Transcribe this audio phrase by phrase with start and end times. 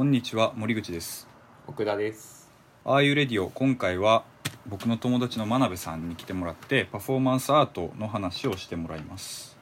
[0.00, 1.28] こんにちは森口です。
[1.66, 2.48] 奥田です。
[2.86, 4.24] ああいうレディオ今回は
[4.66, 9.58] 僕の友達の真鍋さんに来てもらってパフォーマンスアートの話をしてもらいます。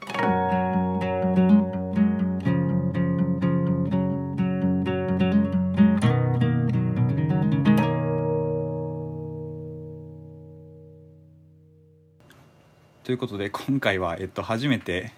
[13.03, 15.11] ということで今回は、えっと、初めて、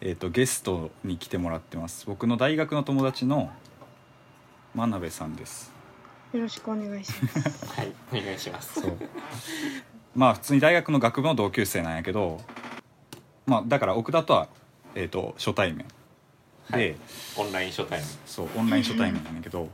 [0.00, 2.06] えっと、ゲストに来てもらってます。
[2.06, 3.50] 僕の大学の友達の
[4.78, 5.72] 真鍋さんです。
[6.32, 7.66] よろしくお願いします。
[7.66, 8.80] はいお願いします。
[8.80, 8.96] そう。
[10.14, 12.40] まあ普通に大学の学部の同級生なんやけど
[13.44, 14.48] まあだから奥田とは、
[14.94, 15.78] えー、と初対面。
[16.70, 16.96] で、はい。
[17.38, 18.08] オンライン初対面。
[18.24, 19.68] そうオンライン初対面なんやけど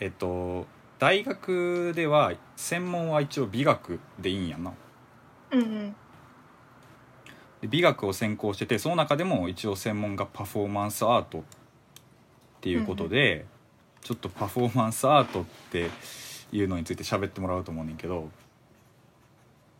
[0.00, 0.66] えっと
[0.98, 4.72] 大学では専門は一応美学でいいんやな。
[5.52, 5.96] うんうん。
[7.60, 11.42] で美学を専攻しててその中でも一応専門がパフォーマンスアートっ
[12.66, 13.46] ていうことで、
[14.02, 15.88] ちょっとパフォーマンスアートって
[16.50, 18.28] いうのについて喋ってもらおうと思うねんけど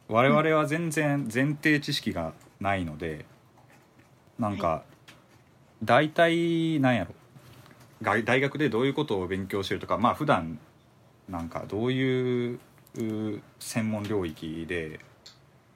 [0.08, 3.24] 我々は全然前提知識がないので
[4.38, 4.84] なんか
[5.82, 7.14] 大体なんやろ。
[8.02, 10.58] が大学でどういうことを勉強してるとかまあ普段
[11.28, 12.58] なんかどういう
[12.98, 15.00] う専門領域で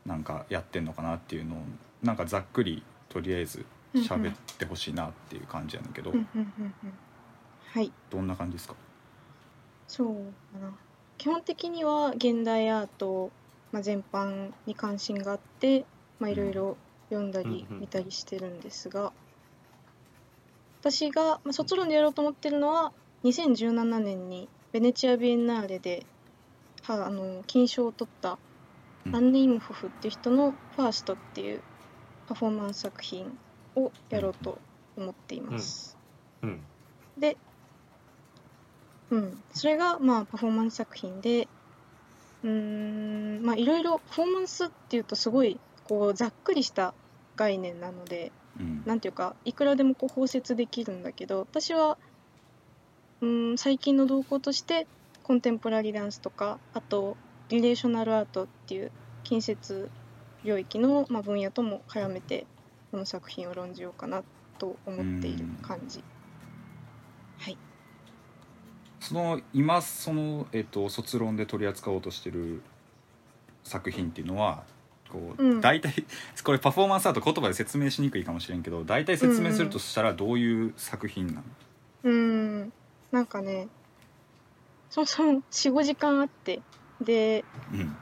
[0.05, 1.59] なんかやってんのかなっていうのを
[2.03, 6.13] なんかざっくりとりあえず喋ってほしいなっていう感じやねんけど。
[7.73, 8.75] はい、どんな感じですか？
[9.87, 10.07] そう
[10.53, 10.73] かな。
[11.19, 13.31] 基本的には現代アート、
[13.73, 15.85] まあ、全般に関心があって、
[16.19, 16.77] まあ、いろいろ
[17.11, 17.81] 読んだりうんうん。
[17.83, 19.13] 見たりしてるんですが、
[20.81, 22.93] 私が、まあ、卒論でやろうと思ってるのは
[23.25, 26.07] 2017年にベネチア・ビエンナーレで
[26.85, 28.39] はあの金賞を取った
[29.07, 29.17] うん。
[29.17, 31.61] アンネ・イムホフっていう人の「ファースト」っていう
[32.29, 33.39] パフォーマンス作品
[33.77, 34.59] をやろうと
[34.97, 35.97] 思っています。
[36.43, 36.61] うん。
[37.19, 37.37] で、
[39.11, 41.49] うん、それがまあパフォーマンス作品で
[42.45, 46.95] うーんまあいろいろパフォーマンスっていうとすごいこうざっくりした
[47.37, 48.83] 概念なのでうん。
[48.87, 51.99] なんていうかいくらでもこう包摂できるんだけど私は
[53.21, 54.87] うーん最近の動向として
[55.23, 57.17] コンテンポラリーダンスとかあと
[57.49, 58.91] リレーショナルアートっていう
[59.25, 59.89] 近接
[60.45, 62.47] 領域の、まあ、分野とも絡めて
[62.91, 64.23] この作品を論じようかな
[64.59, 65.99] と思っている感じ。
[65.99, 66.20] はい
[69.01, 72.63] その今その、えっと卒論で取り扱おうとしてる
[73.65, 74.63] 作品っていうのは
[75.11, 75.61] こう、うん。
[75.61, 76.05] 大体
[76.45, 81.43] これパフォーマンスアート言葉で説明しにくいかもしれんけど大体説明するとしたらどういう作品なの、
[82.05, 82.13] うー
[82.65, 82.73] ん。
[83.11, 83.69] なんかね
[84.91, 86.63] そもそも45時間あって。
[87.01, 87.97] でうん。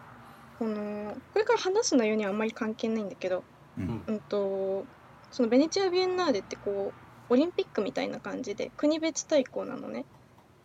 [0.58, 3.44] このこれから話す内容にはあんまり関係ないんだけど、
[3.78, 4.02] うん。
[4.06, 4.84] うん、と
[5.30, 6.92] そのベネチア・ビエンナーレってこ
[7.30, 10.04] うオリンピックみたいな感じで国別対抗なのね。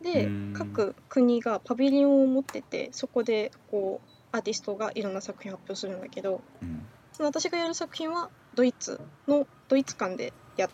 [0.04, 0.54] でうん。
[0.54, 6.86] 各国がパビリオンを持っててそこでこうアーティストがいろんな作品を発表するんだけどうん。
[7.14, 10.70] その私がやる作品はドイツのドイツ館でやっ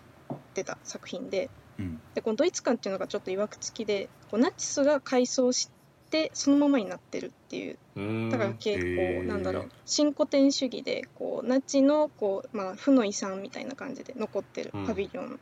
[0.54, 2.02] てた作品でうん。
[2.14, 5.70] でこのドイツ館っていうのがちょっといわくつきでこうナチスが改装し
[6.10, 15.40] てそのままになってるっていうだから結構なんだろう新古典主義でこうナチのこう、まあ、負の遺産みたいな感じで残ってるうんパビリオン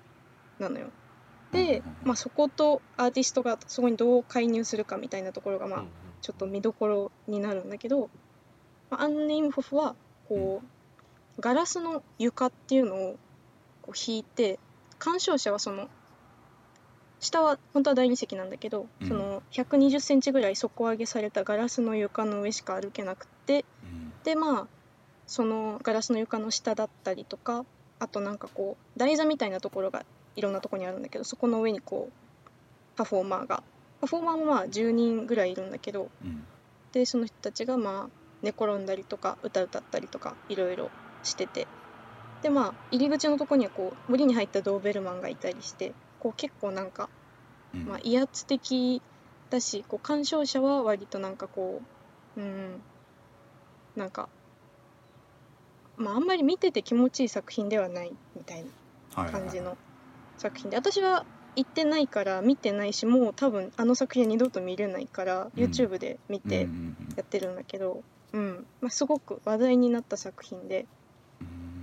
[0.59, 0.85] なのよ。
[0.85, 0.91] うん
[1.51, 5.87] でうん、まあ、そことアーティストがそこにどう介入するかみたいなところがまあうん
[6.21, 8.09] ちょっと見どころになるんだけど、
[8.89, 9.95] まあ、アンネ・イムホフは
[10.27, 10.61] こ
[11.37, 13.15] うガラスの床っていうのを
[13.81, 14.59] こう引いて
[14.99, 15.87] 鑑賞者はその
[17.19, 19.07] 下は本当は大理石なんだけど、うん。
[19.07, 24.13] その120センチぐらい底上げされたガラスの床の上しか歩けなくってうん。
[24.23, 24.67] でまあ
[25.25, 27.65] そのガラスの床の下だったりとか
[27.99, 30.05] あとなんかこう台座みたいなところが
[30.37, 32.13] いろんなところにあるんだけどそこの上にこう
[32.95, 33.63] パフォーマーが
[33.99, 36.45] パフォーマーもまあ10人ぐらいいるんだけどうん。
[36.93, 38.09] でその人たちがまあ
[38.41, 40.89] 寝転んだりとか歌歌ったりとかいろいろ
[41.23, 41.67] してて
[42.41, 47.09] でまあ入り口のとこにはこう森に入ったドーベルマンがいたりしてこう結構なんか、
[47.73, 47.85] うん。
[47.85, 49.01] まあ、威圧的
[49.49, 51.81] だしこう鑑賞者は割となんかこ
[52.37, 52.81] ううん
[53.95, 54.29] なんか
[55.97, 58.63] まああんまり見てて気持ちいい作品ではないみたい
[59.15, 59.77] な感じの
[60.37, 60.77] 作品で。
[60.77, 61.25] 私は
[61.55, 65.63] 行ってないから見てないしもう多分あの作品は二度と見れないから、うん。
[65.63, 68.03] YouTube で見てうんやってるんだけど、
[68.33, 68.65] うん。
[68.81, 70.85] まあ、すごく話題になった作品で。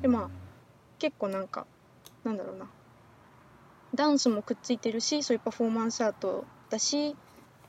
[0.03, 0.31] でまあ
[0.99, 1.67] 結構なんか
[2.25, 2.67] なんだろうな。
[3.95, 7.15] ダンスもくっついてるしそういうパフォーマンスアートだし、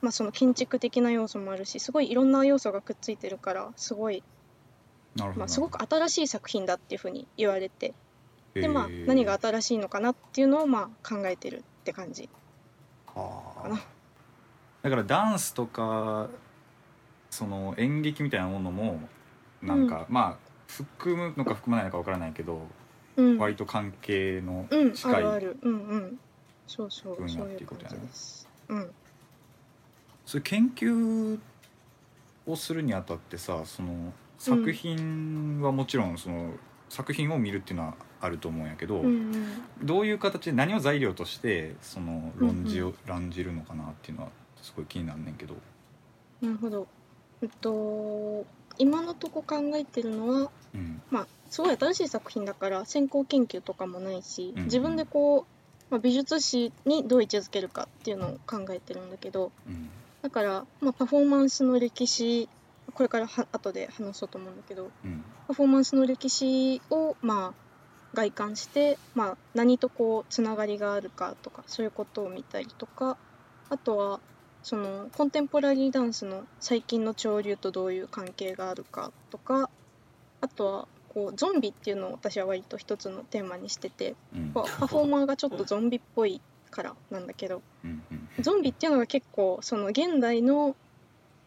[0.02, 4.24] まあ、その建築的な要素もあるしすごいいろんな要素がくっついてるからすごい、
[5.36, 7.94] まあ、すごく新しい作品だっていうふうに言われて
[8.62, 12.30] でまあ何が新しいのかなっていうのをまあ考えてるって感じ。
[13.14, 13.96] はあ
[14.82, 16.30] だからダンスとか
[17.30, 19.00] その演劇みたいなものも
[19.62, 22.62] なんか、まあ含むのか含まないのかわからないけど、
[23.18, 23.38] うん。
[23.38, 25.58] 割と関係のうんあ近い、るある。
[25.62, 26.20] うんうん。
[26.68, 27.98] そうそう分野っていうことやね。
[28.70, 28.92] うん
[30.26, 31.40] そういう研究
[32.48, 36.52] をするにあたってさその作品はもちろんその、
[36.90, 37.96] 作品を見るっていうのは
[38.26, 39.34] あると思うんやけど、うんうん。
[39.84, 44.30] どういう形で何を材料としてその論じを、論じるのかなっていうのは
[44.62, 45.56] すごい気になんねんけど。
[46.42, 46.88] なるほど。
[47.42, 48.46] えっと
[48.78, 51.02] 今のとこ考えてるのはうん。
[51.10, 54.66] まあすごい新しい作品だから先行研究とかもないし、うんうん。
[54.66, 55.56] 自分でこう、
[55.90, 59.90] まあ、美術史にどう位置づけるかっていうのを考えてるんだけどうん。
[60.22, 62.50] だから、まあ、パフォーマンスの歴史
[62.94, 65.24] これからは後で話そうと思うんだけどうん。
[65.48, 67.65] パフォーマンスの歴史をまあ
[68.16, 73.18] 外観して、まあ、何とこうつながりがあるかとかそういうことを見たりとか
[73.70, 74.20] あとは
[74.64, 79.70] そのコンテンポラリーダンスの最近の潮流とどういう関係があるかとか
[80.42, 84.52] あとはこうゾンビっていうのを私は割と一つのテーマにしててうん。
[84.54, 86.42] パフォーマーがちょっとゾンビっぽい
[86.72, 88.44] からなんだけどうんうん。
[88.44, 90.76] ゾンビっていうのが結構その現代の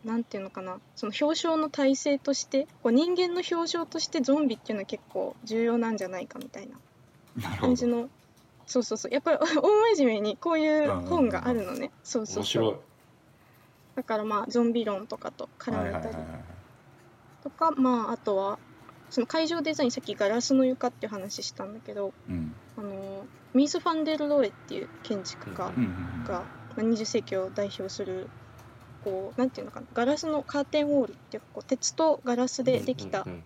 [0.04, 8.08] なんていうのかなその表彰の体制としてこう人間の表彰としてゾンビっていうのは結構重要なんじゃないかみたいな感じの
[8.68, 9.12] そうそうそう。
[9.12, 11.90] やっぱり大真面目にこういう本があるのね。
[12.04, 12.80] そうそうそう。
[13.96, 16.16] だからまあゾンビ論とかと絡めたり
[17.42, 18.58] とかまああとは
[19.08, 22.54] その会場デザインさっきガラスの床っていう話したんだけどうん。
[22.76, 25.72] あのミース・ファンデル・ロエっていう建築家が、
[26.28, 26.44] ま
[26.76, 28.28] あ、20世紀を代表する
[29.04, 33.42] こうなんていうのかなガラスのカーテンウォールっていうかこう鉄とガラスでできたうんうん。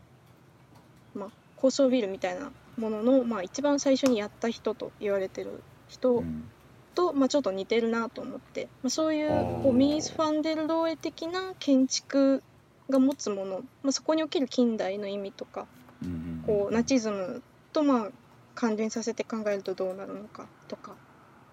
[1.62, 6.50] 高層ビルみたいなものの、まあ、一番最初にやった人と言われてる人うん。
[6.94, 9.30] と、まあ、ちょっと似てるなと思って、まあ、そういう
[9.62, 12.42] こうミース・ファンデル・ローエ的な建築
[12.90, 15.66] が持つもの、まあ、そこにおける近代の意味とか
[16.02, 16.42] うんうん。
[16.44, 18.08] こうナチズムとまあ
[18.54, 20.94] 関連させて考えるとどうなるのかとか、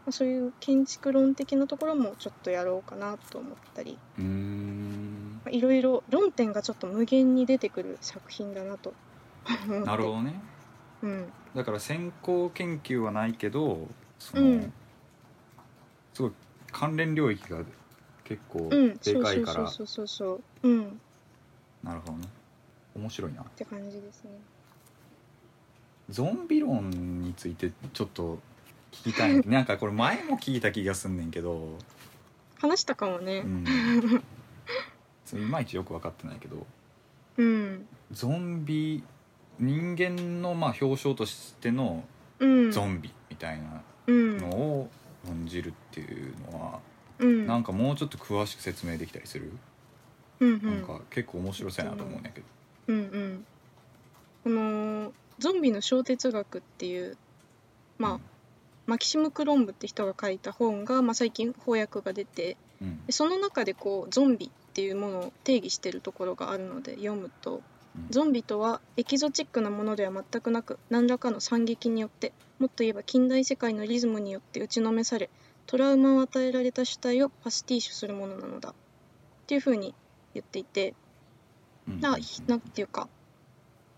[0.10, 4.00] まあ、そういう建築論的なところもちょっとやろうかなと思ったり。
[5.52, 8.94] いろいろ論点がちょっと無限に出てくる作品だなと
[9.68, 10.34] なるほどね。
[11.04, 11.32] うん。
[11.56, 14.74] だから先行研究はないけどその、うん。
[16.14, 16.32] すごい
[16.72, 17.60] 関連領域が
[18.24, 18.98] 結構うん。
[18.98, 20.70] でかいから、そうそうそうそうそう。
[20.70, 20.88] うん。
[20.88, 20.90] っ
[21.84, 22.28] なるほどね。
[22.96, 23.44] 面白いな。
[23.44, 24.32] て感じですね。
[26.10, 26.90] ゾンビ論
[27.22, 28.40] についてちょっと
[28.92, 29.42] 聞きたい。
[29.48, 31.78] なんかこれ前も聞いた気がすんねんけど、
[32.60, 33.40] 話したかもね。
[33.40, 33.66] うん、
[35.34, 36.66] いまいちよく分かってないけど。
[37.38, 37.88] うん。
[38.12, 39.04] ゾンビ
[39.60, 42.04] 人間のまあ表彰としての
[42.40, 42.72] うん。
[42.72, 44.38] ゾンビみたいなうん。
[44.38, 44.90] のを
[45.26, 46.80] 論じるっていうのは、
[47.20, 47.48] うん。
[47.48, 49.52] なんかもうちょっと詳しく説明できたりする、
[50.40, 50.62] うんうん。
[50.64, 52.46] なんか結構面白そうやなと思うんだけど、
[52.88, 53.46] うんうん。
[54.44, 57.18] このゾンビの小哲学っていう
[57.98, 58.20] まあ
[58.90, 63.06] マキシム・クロンブって人が書いた本が、まあ、最近翻訳が出てうん。
[63.06, 67.62] でその中でこうゾンビっていうものを定義してるところがあるので読むと。
[67.96, 68.08] うん。
[68.10, 75.30] ゾンビとはエキゾチックなものでは全くなく何らかの惨劇によってもっと言えば近代世界のリズムによって打ちのめされ
[75.68, 78.70] トラウマを与えられた主体をパスティッシュするものなのだ。
[78.70, 78.74] っ
[79.46, 79.94] ていうふうに
[80.34, 80.96] 言っていて。
[81.88, 82.00] うん。
[82.00, 83.08] ななんていうか。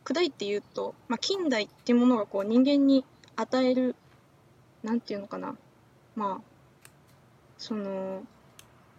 [0.04, 3.96] 砕いて言うと、まあ、近代っていうものがこう人間に与える
[4.84, 5.56] なんていうのかな。
[6.16, 6.52] まあ
[7.58, 8.24] その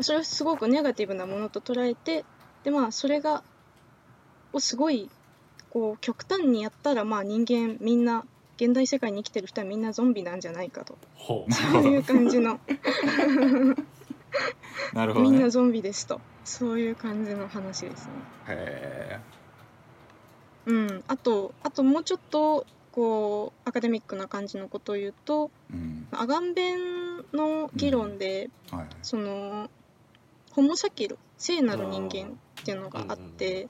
[0.01, 2.25] それをすごくネガティブなものと捉えて
[2.65, 3.43] でまあそれが
[4.53, 5.11] をすごい
[5.71, 8.25] こう極端にやったらまあ人間みんな
[8.57, 10.97] 現代世界に生きてる人はみんなゾンビなんじゃないかと。
[11.15, 12.61] ほそういう感じの。
[14.95, 15.31] なるほどね。
[15.31, 16.21] みんなゾンビですと。
[16.45, 18.13] そういう感じの話ですね。
[18.49, 19.19] へ
[20.67, 26.09] うん、あとあともうちょっとこうアカデミックな感じのことを言うとえうん。
[26.13, 28.89] アガンベンの議論で、はいはい。
[29.03, 29.71] その
[30.53, 33.69] ホモ・サキル聖なる人間っていうのがあって、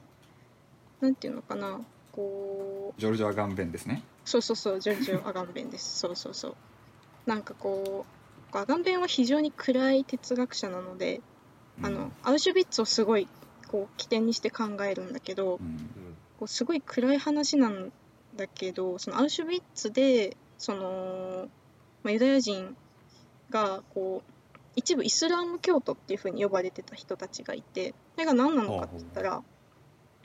[0.99, 4.03] なんていうのかなこうジョルジョ・アガンベンですね。
[4.25, 5.99] そうそうそうジョルジョ・アガンベンです。
[5.99, 6.55] そうそうそう。
[7.25, 8.05] なんかこ
[8.53, 11.21] うアガンベンは非常に暗い哲学者なので、
[11.81, 13.27] あのアウシュビッツをすごい
[13.69, 15.77] こう起点にして考えるんだけど、うん。
[16.37, 17.91] こうすごい暗い話なん
[18.35, 21.47] だけどそのアウシュビッツでその、
[22.03, 22.75] まあ、ユダヤ人
[23.49, 24.31] がこう
[24.75, 29.43] 一部イスラーム教徒っていうふうに呼ばれてた人たちがいてそれが何なのかって言ったら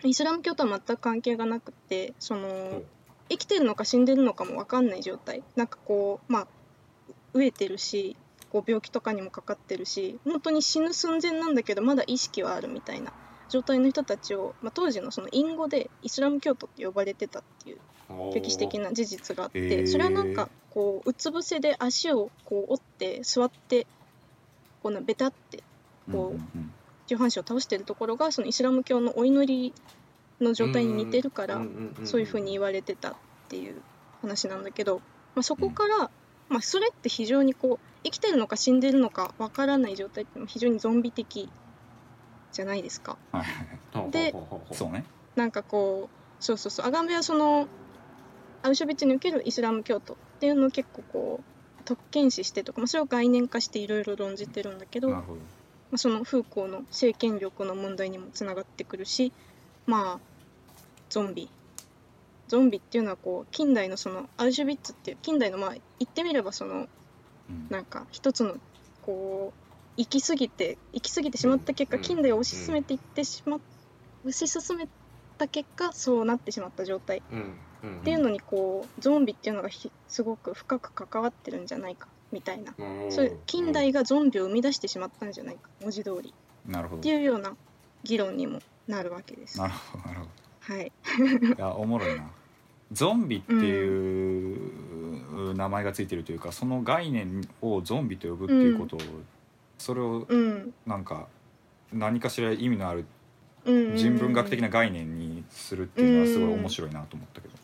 [0.04, 2.82] イスラム教とは全く関係がなくてその
[3.28, 5.42] 生きてるのか死んでるのかも分かんない状態。
[5.54, 6.46] なんかこうまあ
[7.34, 8.16] 飢えてるし
[8.50, 13.12] こう病気とかにもかかってるし本当に死ぬ寸前なんだけどまだ意識はあるみたいな
[13.48, 17.78] 状態の人たちを、まあ、当時のその隠語でイスラム教徒って呼ばれてたっていう
[18.34, 19.86] 歴史的な事実があって、へー。
[19.86, 23.86] それはなんかこううつ伏せで足をこう折って座って
[24.82, 25.62] こうなベタって
[26.10, 26.58] こう
[27.06, 29.74] 上半身を倒してるところがそのイスラム教のお祈り
[30.40, 31.60] の状態に似てるから
[32.04, 33.14] そういうふうに言われてたっ
[33.48, 33.82] ていう
[34.22, 35.00] 話なんだけど、
[35.34, 36.10] まあ、そこから、
[36.48, 41.48] まあ、それって非常にこう生きてるのか死んでるのかわからない状態っていうのも非常にゾンビ的
[42.52, 43.16] じゃないですか。
[44.10, 44.34] で
[44.72, 46.86] そうねなんかこうそうそうそう。
[46.86, 47.68] アガンベはその
[48.62, 55.24] アウシュビッツにおけるイスラム教徒っていうのを結構こう特権視してとか、まあ、それを概念化していろいろ論じてるんだけど、ま
[55.94, 59.32] あ、そのフーコーの政権力の問題にもつながってくるし
[59.86, 60.20] まあ
[61.08, 61.48] ゾンビ。
[62.48, 66.88] ゾンビっていうのはこう近代のそのアウシュビッツっていう近代のまあ言ってみればその
[67.50, 67.66] うん。
[67.70, 68.56] なんか一つの
[69.02, 72.02] こう行き過ぎて行き過ぎてしまった結果、うん。
[72.02, 73.60] 近代を推し進めていってしまっ
[74.26, 74.88] 推し進め
[75.38, 77.22] た結果そうなってしまった状態
[77.84, 82.74] っていうのにこうゾンビっていうのがひすごく深く関わってるんじゃないかみたいな、
[83.10, 86.34] そういう近代がゾンビを生み出してしまったんじゃないか文字通り。
[86.66, 87.00] なるほど。
[87.00, 87.54] っていうような
[88.02, 89.58] 議論にもなるわけです。
[89.58, 90.26] なるほどなるほ
[90.60, 90.92] はい、
[91.40, 92.30] どいやおもろいな。
[92.92, 99.00] ゾンビっていう名前がついてるというかその概念をゾンビと呼ぶっていうことを、
[99.78, 100.74] それをうん。
[100.86, 101.28] なんか
[101.92, 103.06] 何かしら意味のある
[103.64, 107.54] うん、人文学的な概念にするっていうのはすごい面白いなと思ったけど、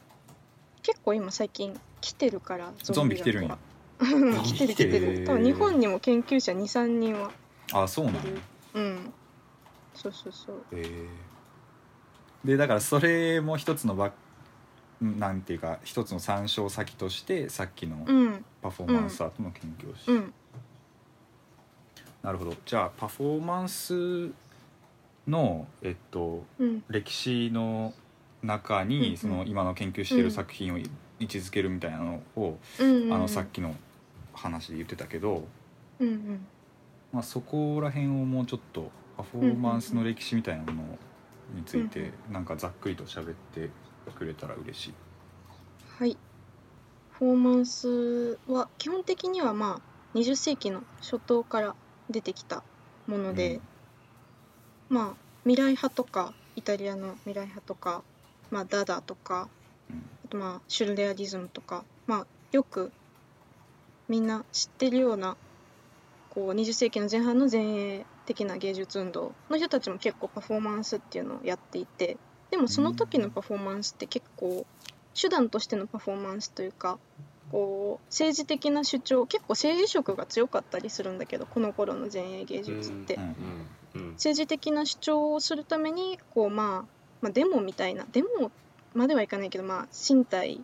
[0.84, 3.58] 結構今最近来てるからゾンビ来てるんや。
[3.98, 4.74] うん来てる。
[4.74, 5.24] 来てへる。
[5.24, 5.26] ー。
[5.26, 7.30] 多分日本にも研究者23人は。
[7.72, 8.14] あそうなん
[8.74, 9.12] うん。
[9.94, 10.62] そうそうそう。
[10.72, 12.46] えー。
[12.46, 14.12] でだからそれも一つのバッ
[15.00, 18.44] なんていうか一つの参照先としてさっきのうん。
[18.60, 20.34] パフォーマンスアートの研究をし、うん。
[22.22, 22.54] なるほど。
[22.66, 24.30] じゃあパフォーマンス
[25.26, 26.84] のえっとうん。
[26.90, 27.94] 歴史の
[28.44, 28.88] 中うんうん。
[28.88, 30.88] にその今の研究している作品を位
[31.22, 33.74] 置づけるみたいなのを、うんあのさっきの
[34.32, 35.46] 話で言ってたけど、
[36.00, 36.46] うんうん。
[37.12, 40.98] まあ、そこら辺をもうちょっとパフォーマンスの歴史みたいなもの
[41.54, 43.70] についうんてなんかざっくりと喋って
[44.16, 44.94] くれたら嬉しい。
[45.98, 46.16] はい。
[47.12, 49.80] パフォーマンスは基本的にはま
[50.14, 51.74] あ20世紀の初頭から
[52.10, 52.62] 出てきた
[53.06, 53.60] もので、
[54.88, 58.02] まあ未来派とかイタリアの未来派とか、
[58.54, 59.48] まあ、ダダとか
[59.90, 59.96] うん。
[60.24, 62.92] あとまあシュルレアリズムとか、まあ、よく
[64.08, 65.36] みんな知ってるような
[66.30, 72.16] こう20世紀の前半の前衛的な芸術運動の人たちも結構パフォーマンスっていうのをやっていて
[72.52, 74.64] でもその時のパフォーマンスって結構
[75.20, 77.00] 手段としてのパフォーマンスというか
[77.50, 83.16] こう政治的な主張結構政治色が強かったりするんだけどこの頃の前衛芸術って。
[83.16, 83.66] うん。
[84.14, 86.93] 政治的な主張をするためにこう、まあ、
[87.24, 88.50] まあデモみたいなデモ
[88.92, 90.60] まではいかないけど、まあ、身体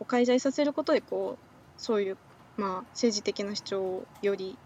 [0.00, 2.16] を介在させることでこうそういう、
[2.56, 4.56] まあ、政治的な主張をより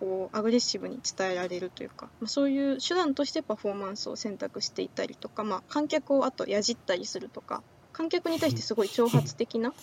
[0.00, 7.62] こうアグレッシブに伝えられるというか、まあ、そういう手段としてパフォーマンスを選択していたりとか、まあ、観客をあとやじったりするとか
[7.92, 9.74] 観客に対してすごい挑発的な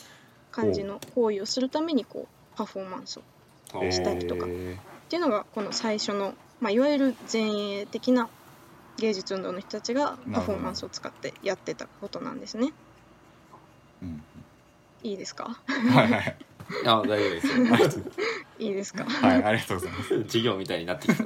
[0.51, 3.21] 感じの行為をするためにこうパフォーマンスを
[3.79, 4.45] うんしたりとか。
[4.47, 7.43] えっていうのがこの最初の、まあ、いわゆる前
[7.81, 8.27] 衛的な
[8.97, 12.67] 芸術運動の人たちがパフォーマンスを使ってやってたことなんですね。
[14.01, 14.23] ーうん。
[15.03, 15.57] いいですか？
[15.67, 16.35] はいはい
[16.87, 17.53] あ大丈夫ですよ。
[18.59, 19.03] いいですか？
[19.05, 20.23] はいありがとうございます。
[20.25, 21.23] 授業みたいになってきた。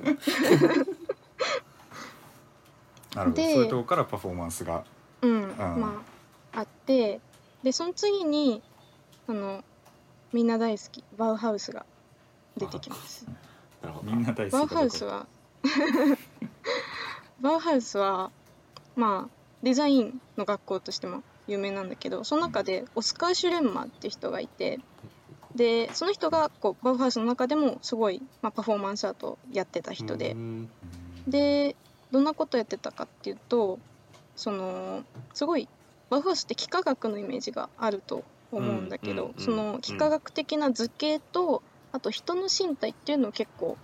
[3.15, 4.83] なるほどでそういうところからパフォーマンスが
[5.21, 6.01] うん、ま
[6.53, 7.19] ああって
[7.63, 8.61] でその次に
[9.27, 9.63] あの
[10.31, 11.85] みんな大好きバウハウスが
[12.57, 13.25] 出てきます。
[13.81, 14.11] なるほど。
[14.11, 15.25] みんな大好きバウハウスは
[17.41, 18.31] バウハウスは
[18.95, 19.29] まあ
[19.63, 24.79] デザインの学校としても有名なんだけどその中でオスカー・シュレンマーって人がいて
[25.55, 30.35] でその人がこうバウハウスの中でもすごい、まあ、パフォーマンスアートをやってた人で
[31.27, 31.75] で
[32.11, 33.79] どんなことやってたかっていうと
[34.35, 35.03] その
[35.33, 35.67] すごい
[36.09, 43.77] バウハウスって幾何学のイメージがあると思うんだけど、その幾何学的な図形とあと人の身体っていうのを結構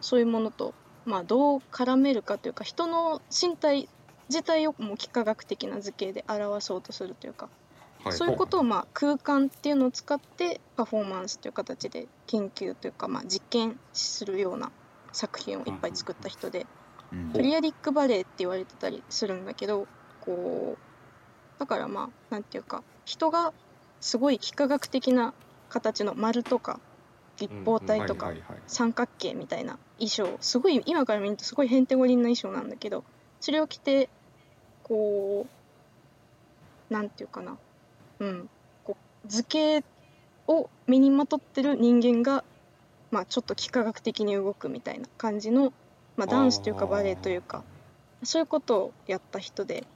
[0.00, 0.74] そういうものと、
[1.06, 3.88] まあ、どう絡めるかというか人の身体
[4.28, 7.48] 自体をもう幾何学的な図形で表そうとするというか、
[8.02, 8.12] はい。
[8.12, 14.72] そういうことをまあ空間っていうのを使ってパフォーマンスという形で研究というかまあ実験するような
[15.12, 16.66] 作品をいっぱい作った人で。
[17.12, 17.30] うん。
[17.32, 19.86] プリアリックバレエって言われてたりするんだけど
[20.20, 23.52] こうだからまあなんていうか人が
[24.00, 25.34] すごい幾何学的な
[25.68, 26.80] 形の丸とか
[27.38, 28.32] 立方体とか
[28.66, 30.36] 三角形みたいな衣装。
[30.40, 33.04] すごい今から見るとすごいへんてこりんな衣装なんだけど
[33.40, 34.08] それを着て
[34.82, 35.46] こ
[36.90, 37.56] うなんていうかな。
[38.20, 38.48] うん。
[38.84, 39.84] こう図形
[40.46, 42.44] を身にまとってる人間が、
[43.10, 45.72] まあ、ちょっと幾何学的に動くみたいな感じの、
[46.16, 47.64] まあ、ダンスというかバレエというか
[48.22, 49.86] そういうことをやった人で。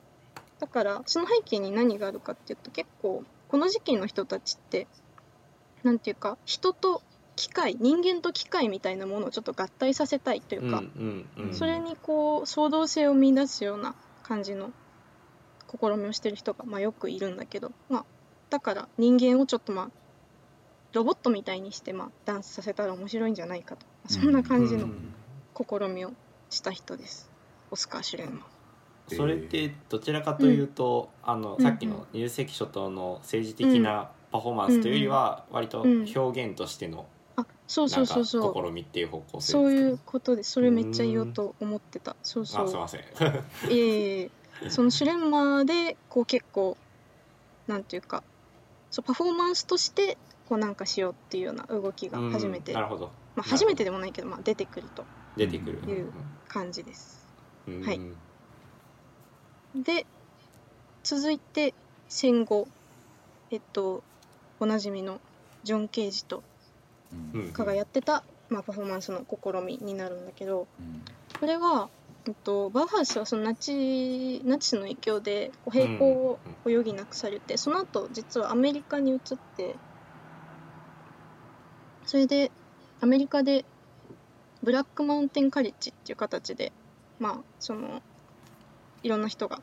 [0.58, 4.88] だからその背景に何があるかっていうと結構この時期の人たちって
[5.84, 7.00] なんていうか人と
[7.38, 11.54] 機械人間と機械みたいなものをちょっと合体させたいというか、うんうんうん。
[11.54, 14.72] それにこう創造性を見出すような感じの
[15.70, 18.04] 試みをしてる人が、まあ、よくいるんだけど、まあ、
[18.50, 19.90] だから人間をちょっとまあ
[20.92, 23.86] ロボットみたいにしてまあダンスさせたら面白いんじゃないかと。
[24.08, 25.14] そんな感じのうん。
[25.54, 26.12] 試みを
[26.50, 27.30] した人です、
[27.70, 28.44] オスカー・シュレンマン。
[29.08, 37.17] それってどちらかというと、あのうんさっきの20世紀初頭の政治的なパフォーマンスというよりは割とうん表現としてのあ
[37.68, 38.66] そうそうそうそう。
[38.66, 42.16] 試みっていう方向性そういううことでそれめっちゃ言おうと思ってた。
[42.22, 42.64] そうそう。
[42.64, 43.00] あすいません。
[43.70, 44.30] いえい
[44.64, 46.78] えそのシュレンマーでこう結構
[47.66, 48.24] なんていうか
[48.90, 50.16] そうパフォーマンスとして
[50.48, 53.10] こうなんかしようっていうような動きが初めて、うんなるほど。
[53.36, 55.04] まあ、初めてでもないけど、まあ、出てくると。
[55.36, 56.10] 出てくるいう
[56.48, 57.24] 感じです。
[57.68, 57.82] うん。
[57.82, 58.00] はい。
[59.76, 60.06] で
[61.04, 61.74] 続いて
[62.08, 62.66] 戦後
[63.50, 64.02] えっと
[64.58, 65.20] おなじみの
[65.62, 66.42] ジョン・ケージと
[67.52, 71.02] かがやってた、まあ、パフォーマンスの試みになるんだけどうん。
[71.38, 71.88] これは、
[72.26, 79.20] えっと、バウハウスはそのナチナチスの影響でこう並行をこう余儀なくされて、その後実はアメリカに移っ
[79.56, 79.76] て
[82.06, 82.50] それで
[83.00, 83.64] アメリカで
[84.62, 86.72] ブラックマウンテンカレッジっていう形で
[87.20, 88.02] まあその
[89.02, 89.60] いろんな人が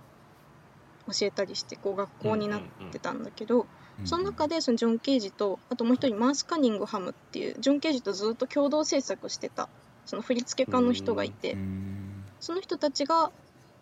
[1.07, 2.61] 教えたりしてこう学校になっ
[2.91, 3.67] てたんだけど、
[4.03, 9.69] その中でそのジョン・ケージとあともう一人マース・カニングハムっていうジョン・ケージとずっと共同制作してた
[10.05, 12.05] その振付家の人がいて、うん
[12.39, 13.31] その人たちが、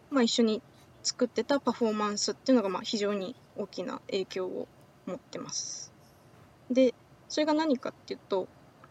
[0.10, 0.62] まあ、一緒に
[1.02, 4.70] 作ってたパフォーマンスっていうのがまあ非常に大きな影響を
[5.06, 5.92] 持ってます。
[6.72, 6.94] で
[7.28, 8.48] それが何かっていうと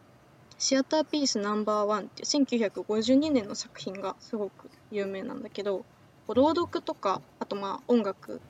[0.59, 5.87] 「シアターピースナンバーワン」っていう1952年の作品がすごく有名なんだけど
[6.29, 8.43] 朗読とかあとまあ音楽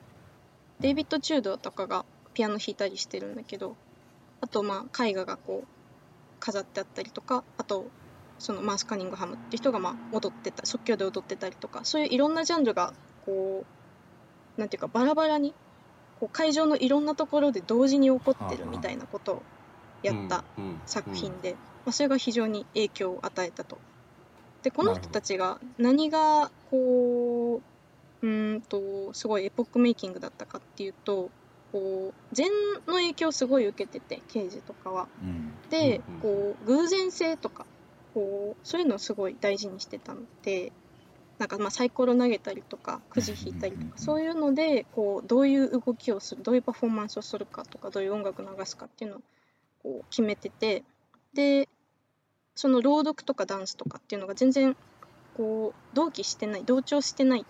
[0.81, 3.75] デイビッド・チュードーとかがピアノ弾いたりしてるんだけど
[4.41, 5.67] あとまあ絵画がこう
[6.39, 7.85] 飾ってあったりとかあと
[8.39, 12.93] そのマース・カニングハムって人がまあ踊ってた即興で踊ってたりとかそういういろんなジャンルが
[13.25, 13.63] こ
[14.57, 15.53] うなんていうかバラバラに
[16.19, 19.43] こう会場のいろんなところで同時に起こってるみたいなことを
[20.03, 20.43] やった
[20.85, 21.53] 作品で、
[21.85, 23.77] まあ、それが非常に影響を与えたと。
[24.63, 27.61] でこの人たちが何がこ
[28.21, 31.29] ううーんとすごいエポックメイキングだったかっていうと
[31.73, 32.49] こう禅
[32.87, 35.07] の影響をすごい受けてて刑事とかは。
[35.21, 35.51] うん。
[35.69, 36.21] で、うんうん。
[36.21, 37.65] こう偶然性とか
[38.13, 40.71] こうそういうのをすごい大事にしてたので
[41.39, 43.89] なんかまあサイコロ投げたりとかくじ引いたりとうんうんうんうん。
[43.91, 49.21] かそういうのでこうどういう動きをするどういうパフォーマンスをするかとかどういう音楽を流すかっていうのを
[49.81, 50.83] こう決めてて
[51.33, 51.67] で
[52.55, 54.77] その朗読とかダンスとかっていうのが全然
[55.35, 57.45] こう同期してない同調してない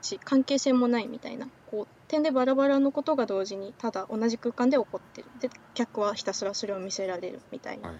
[0.00, 5.28] し関係性もないみたいなこう点でバラバラのことが同時にただ同じ空間で起こってる。
[5.40, 7.92] で客はひたすらそれを見せられるみたいな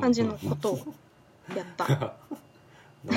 [0.00, 0.78] 感じのことを
[1.54, 2.14] やった、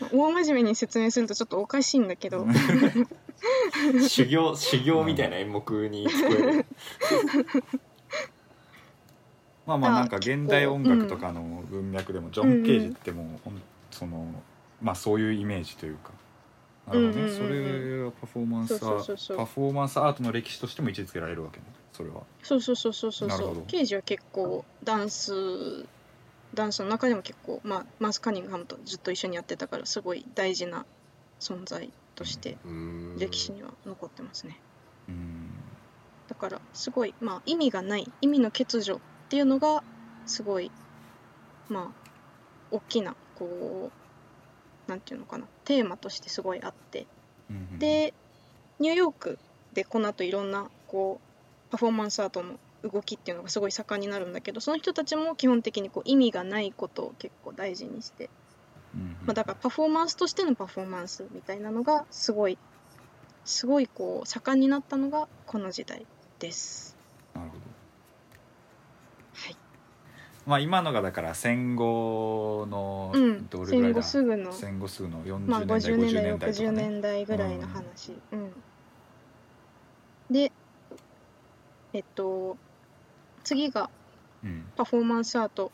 [0.12, 2.46] 大真面目に説明するとちょっとおかしいんだけど。
[4.06, 6.66] 修行修行みたいな演目に聞こえる。
[9.66, 13.50] まあまああなんか現代音楽とかの文脈でもジョン・ケージってもう
[13.90, 14.26] その
[14.82, 16.10] まあそういうイメージというか
[16.90, 19.36] なるほどね、それはパフォーマンスそうそうそうそう。
[19.36, 21.64] パフォーマンスアートの歴史としても位置づけられるわけね。
[21.92, 22.22] それは。
[22.42, 23.54] そうそうそうそうそうなるほど。
[23.56, 25.86] そうケージは結構ダンス
[26.54, 30.84] ダンスの中でも結構、まあ、マース・カニングハムとずっと一緒にやってたからすごい大事な
[31.38, 32.56] 存在として
[33.16, 34.58] 歴史には残ってますね。
[35.08, 35.50] うん。
[36.28, 38.98] だからすごい、まあ、意味がない意味の欠如っ
[39.28, 39.84] ていうのが
[40.26, 40.72] すごい
[41.68, 41.88] まあ
[42.72, 43.99] 大きなこう
[44.90, 47.06] なんていうのかなテーマとしてすごいあって。
[47.48, 48.12] うんで
[48.78, 49.38] ニューヨーク
[49.74, 51.20] でこの後いろんなこ
[51.68, 58.30] うパフォーマンスアートの動きっていうのがすごい盛んになるんだけどその人たちも基本的にこう意味がないことを結構大事にして、
[58.94, 59.16] うん。
[59.26, 62.56] まあ、だからパフォーマンスとしてのパフォーマンスみたいなのがすごい
[63.44, 66.06] すごいこう盛んになったのがこの時代
[66.38, 66.96] です。
[67.34, 67.62] なるほど
[69.34, 69.56] はい
[70.46, 78.52] まあ今のがだから戦後のうん、戦どれぐらいだ、後すぐの戦後すぐの40まあ、年代、50 50年代年代とか、60ね、年代ぐらいの話、うん。
[80.30, 80.52] で
[81.92, 82.56] えっと
[83.44, 83.90] 次が
[84.42, 84.64] うん。
[84.76, 85.70] パフォーマンスアート。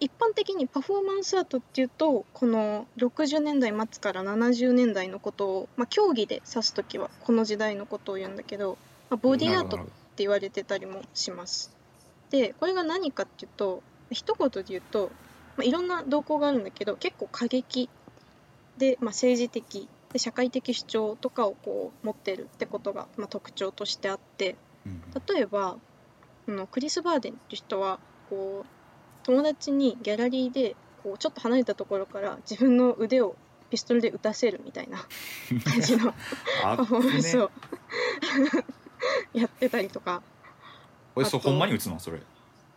[0.00, 8.76] 一般的にパフォーマンスアートっていうとこの60年代末から70年代のことを、まあ、競技で指す時はこの時代のことを言うんだけど、
[9.10, 11.81] まあ、ボディアートって言われてたりもします。
[12.32, 15.12] でこれが何かっていうと一言で言うと、
[15.56, 17.88] まあ、いろんな動向があるんだけど結構過激。
[18.78, 25.02] で、まあ、政治的で社会的主張とかをこう持ってるってことが、まあ、特徴としてあってうん
[25.34, 25.76] 例えば
[26.48, 28.66] あのクリス・バーデンっていう人はこう
[29.24, 33.36] 友達にギャラリーでこうちょっと離れたところから自分の腕を
[33.68, 34.98] ピストルで撃たせるみたいな
[35.64, 36.14] 感じの
[36.64, 37.50] あパフォーマンスね を
[39.38, 40.22] やってたりとか
[41.14, 41.98] あとおいそれほんまに打つの？
[41.98, 42.20] それ。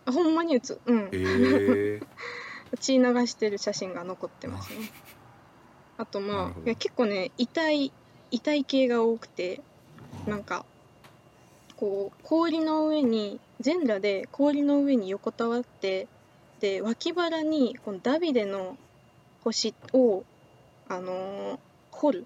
[0.06, 0.80] ほんまに撃つ。
[0.86, 1.10] うん。
[1.12, 2.02] え。
[2.80, 4.92] 血流してる写真が残ってますね。
[5.98, 6.06] あ。
[6.06, 7.92] とまあいや結構ね痛い
[8.32, 9.62] 痛い系が多くて
[10.28, 10.66] なんか
[11.78, 16.08] こう氷の上に全裸で氷の上に横たわって
[16.60, 18.78] で脇腹にこのダビデの
[19.44, 20.24] 星を
[20.88, 21.60] あのー
[21.92, 22.26] 掘る。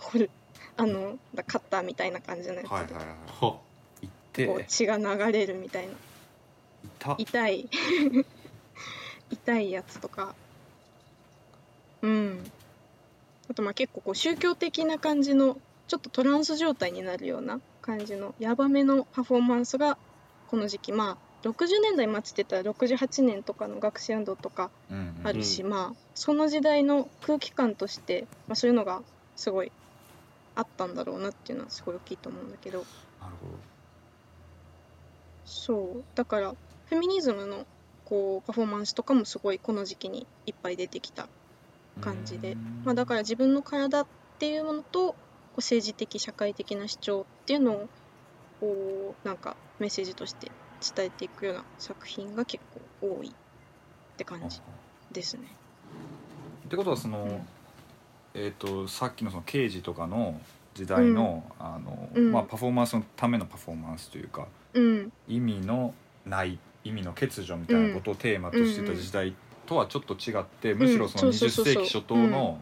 [0.00, 0.30] 掘る
[0.78, 2.68] あのだカッターみたいな感じのやつ。
[2.68, 3.04] で、はいはいはい。
[3.26, 3.60] ほ
[4.00, 4.46] いって。
[4.46, 5.92] こう血が流れるみたいな。
[7.00, 7.16] 痛っ。
[7.18, 7.68] 痛い。
[9.30, 10.36] 痛いやつとか。
[12.02, 12.50] うん。
[13.50, 19.98] あとまあ結構こう宗教的な感じのちょっとトランス状態になるような感じのヤバめのパフォーマンスが
[20.46, 20.92] この時期。
[20.92, 25.26] まあ60年代末ってたら68年とかの学生運動とかうんうん。
[25.26, 29.02] あるし、まあその時代の空気感として、まあ、そういうのが
[29.34, 29.72] すごい
[30.58, 32.78] あったんだろうなっていうのはすごい大きいと思うんだけど。
[32.78, 33.46] なるほ
[35.44, 36.04] そう。
[36.16, 36.50] だから
[36.86, 37.64] フェミニズムの
[38.04, 41.28] こうパフォーマンスとかもすごいこの時期にいっぱい出てきた、ど
[42.00, 42.52] 感じで。
[42.52, 42.82] うん。
[42.84, 44.06] まあ、だから自分の体っ
[44.40, 45.16] ていうものとこ
[45.54, 47.88] う政治的社会的な主張っていうのを
[48.58, 50.50] こうなんかメッセージとして
[50.96, 52.64] 伝えていくような作品が結
[53.00, 53.32] 構多いっ
[54.16, 54.60] て感じ
[55.12, 55.44] ですね。
[56.66, 57.57] ってことはその、うん
[58.34, 60.40] えっ、とさっきのその刑事とかの
[60.74, 62.32] 時代の,、あのうん。
[62.32, 65.94] まあ、パフォーマンスのためのパフォーマンスというかうん、意味の
[66.26, 69.34] ない意味の欠如みたいなことをテーマとしてた時代
[69.66, 71.84] とはちょっと違って、むしろその20そうそうそうそう。
[71.84, 72.60] 世紀初頭の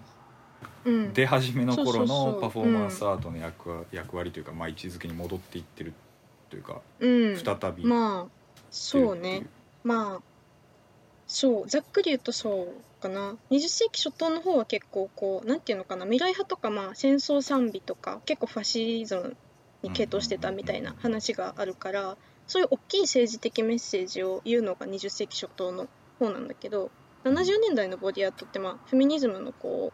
[0.84, 5.92] うん、出始めの頃のパフォーマンスアートの役割役割というか、まあ、位置づけに戻っていってる
[6.48, 8.32] というか、うん、再びまあ
[8.70, 9.46] そうね。
[9.82, 10.22] まあ
[11.26, 13.36] そうざっくり言うとそうかな。
[13.50, 16.04] 20世紀初頭の方は結構こうなんていうのかな。
[16.04, 19.36] 未来派とかまあ戦争賛美とか結構ファシズム
[19.82, 26.90] に傾倒してたみたいな話があるからそういう大きい政治的メッセージを言うのが20世紀初頭の方なんだけど
[27.24, 29.92] 70年代のボディアートってまあフェミニズムのこ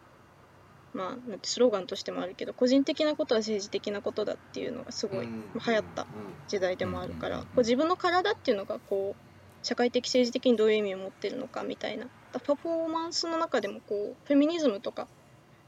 [0.93, 6.05] うまあなんてスローガンとしてもあるけど個人的なことは政治的なことだっていうのがすごいうん流行った
[6.47, 9.32] 時代でもあるから、こう自分の体っていうのがこう
[9.63, 12.07] 社会的政治的にどういう意味を持ってるのかみたいな。
[12.33, 15.07] パフォーマンスの中でもこうフェミニズムとか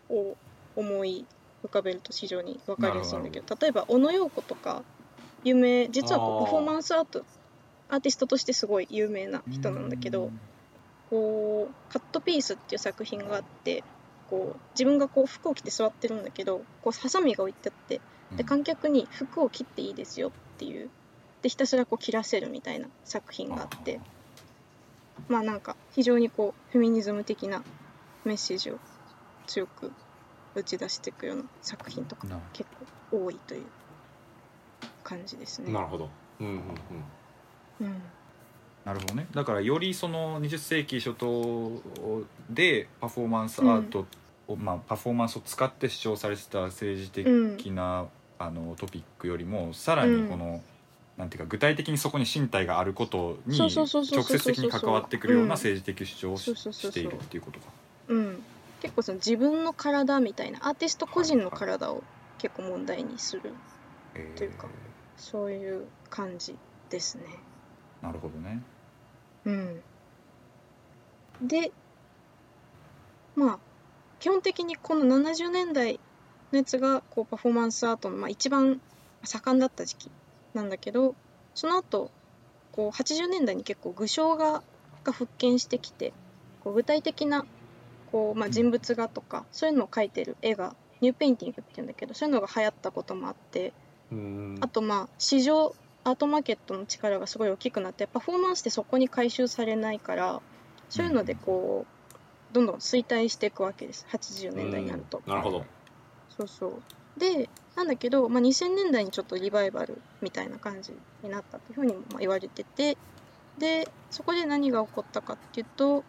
[0.09, 0.35] を
[0.75, 1.25] 思い
[1.63, 4.83] 浮かべると非常に分かりやすいんだけど例えば小野陽子とか
[5.43, 7.23] 有名実はこうパフォーマンスアート
[7.89, 10.31] アーティストとしてすごい有名な人なんだけど、
[11.11, 13.83] こうカットピースっていう作品があって
[14.27, 18.01] こう自分がこう服を着て座ってるんだけどこうハサミが置いてあって
[18.35, 20.89] で観客に服を切っていいですよっていう
[21.45, 23.99] でひたすらこう切らせるみたいな作品があって
[25.27, 27.63] まあなんか非常にこうフェミニズム的な
[28.23, 28.79] メッセージを
[29.45, 29.91] 強く
[30.55, 32.67] 打ち出していくような作品とかな結
[33.11, 33.65] 構多いという
[35.03, 35.71] 感じですね。
[35.71, 36.09] なるほど。
[36.39, 37.87] うんうんうん。
[37.87, 38.01] うん。
[38.83, 39.27] なるほどね。
[39.31, 41.83] だからよりその20世紀初頭
[42.49, 44.07] でパフォーマンスアート
[44.47, 48.07] を、まあ、パフォーマンスを使って主張されてた政治的な、
[48.39, 50.63] あのトピックよりもさらにこの、
[51.17, 55.49] なんていうか具体的にそこに身体があることに直接的に関わってくるよううん。
[55.49, 57.67] な政治的主張をしているっていうことか。
[58.09, 58.43] うん、
[58.81, 62.03] 結構その自分の体みたいなアーティスト個人の体を
[62.37, 63.53] 結構問題にする。
[64.13, 64.67] えーというか
[65.17, 66.57] そういう感じ
[66.89, 67.23] ですね。
[68.01, 68.61] なるほどね。
[69.45, 69.81] うん、
[71.41, 71.71] で
[73.35, 73.59] まあ
[74.19, 75.99] 基本的にこの70年代
[76.51, 78.81] のやつがこうパフォーマンスアートのまあ一番
[79.23, 80.11] 盛んだった時期
[80.55, 81.15] なんだけど
[81.53, 82.09] その後
[82.71, 84.63] こう80年代に結構具象画
[85.03, 86.13] が復権してきて
[86.63, 87.45] こう具体的な
[88.11, 93.73] こう、まあ、人物画とかそういうのを描いてる絵がニューペインティングっていうんだけどそういうのが流行ったこともあって
[94.11, 94.57] うん。
[94.61, 100.41] あとまあ市場アートマーケットの力がすごい大きくなってパフォーマンスってそこに回収されないから
[100.89, 104.05] そういうのでこうどんどん衰退していくわけです。
[104.11, 105.21] 80年代になると。
[105.25, 105.65] なるほど。
[106.37, 107.19] そうそう。
[107.19, 112.97] でなんだけど、まあ、2000年代にちょっとリバイバルみたいな感じになったというふうにも言われてて
[113.59, 116.03] でそこで何が起こったかっていうと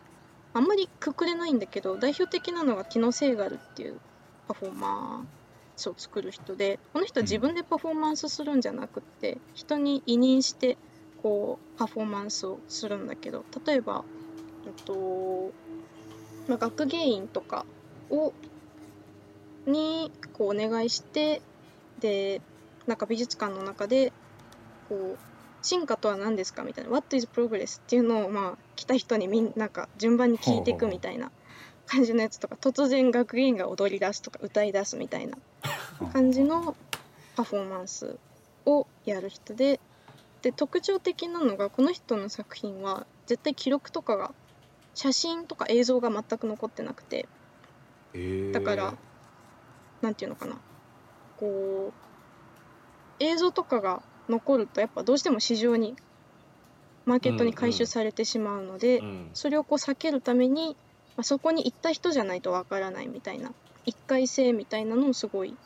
[0.55, 4.01] あんまりくくれないんだけど代表的なのがティノ・セーガルっていう
[4.49, 5.29] パフォーマン
[5.77, 10.79] スを作る人でこの人は自分でパフォーマンスするんじゃなくって人に委任して
[11.23, 14.05] こうパフォーマンスをするんだけど例えば、
[14.67, 15.53] えっと
[16.49, 17.67] まあ、学芸員とか
[18.11, 18.33] を
[19.67, 21.43] にこうお願いして
[22.01, 22.41] で
[22.87, 24.13] なんか美術館の中で
[24.89, 25.19] こう
[25.63, 31.31] 進化とは何ですかみたいな「What is progress?」っていうのをまあ来た人にみんなんか順番に聞いていくみたいな
[31.87, 35.39] 感じのやつとか突然学芸員が踊り出すとか歌い出すみたいな
[36.13, 36.77] 感じの
[37.37, 38.17] パフォーマンス
[38.65, 39.81] をやる人で
[40.43, 44.33] で特徴的なのがこの人の作品は絶対記録とかが
[44.95, 47.29] 写真とか映像が全く残ってなくて
[48.53, 48.95] だから
[50.03, 50.57] なんていうのかな
[51.39, 51.93] こ
[53.21, 55.97] う映像とかが残るとやっぱどうしても市場に
[57.05, 60.77] マーケットに回収されてしまうので、うんそれをこう避けるために、
[61.17, 63.53] まあ、そこに行った人じゃないとわからないみたいな
[63.85, 65.57] 一回性みたいなのをすごい、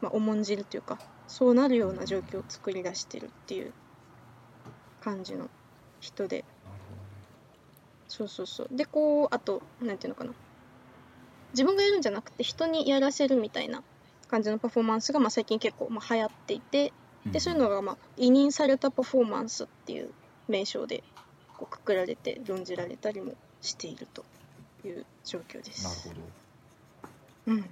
[0.00, 3.72] まあ、重んじるというかそうなるような状況を作り出してるっていう
[5.00, 5.48] 感じの
[6.00, 6.44] 人で。
[8.08, 8.68] そうそうそう。
[8.70, 10.32] でこうあとなんていうのかな。
[11.52, 13.82] 自分がやるんじゃなくて人にやらせるみたいな
[14.28, 16.92] 感じのパフォーマンスがまあ最近結構まあ流行っていて
[17.26, 20.10] でそういうのがまあ委任されたパフォーマンスっていう
[20.48, 21.02] 名称で
[21.56, 24.24] こうくくられて論じられたりもしていると
[24.84, 26.08] いう状況でなるす。
[26.08, 26.20] ほど
[27.46, 27.70] うん。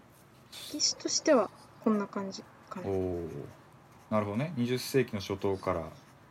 [0.72, 1.50] 歴史としては
[1.82, 2.88] こんな感じかな。
[2.88, 3.28] おお
[4.10, 5.84] なるほどね20世紀の初頭から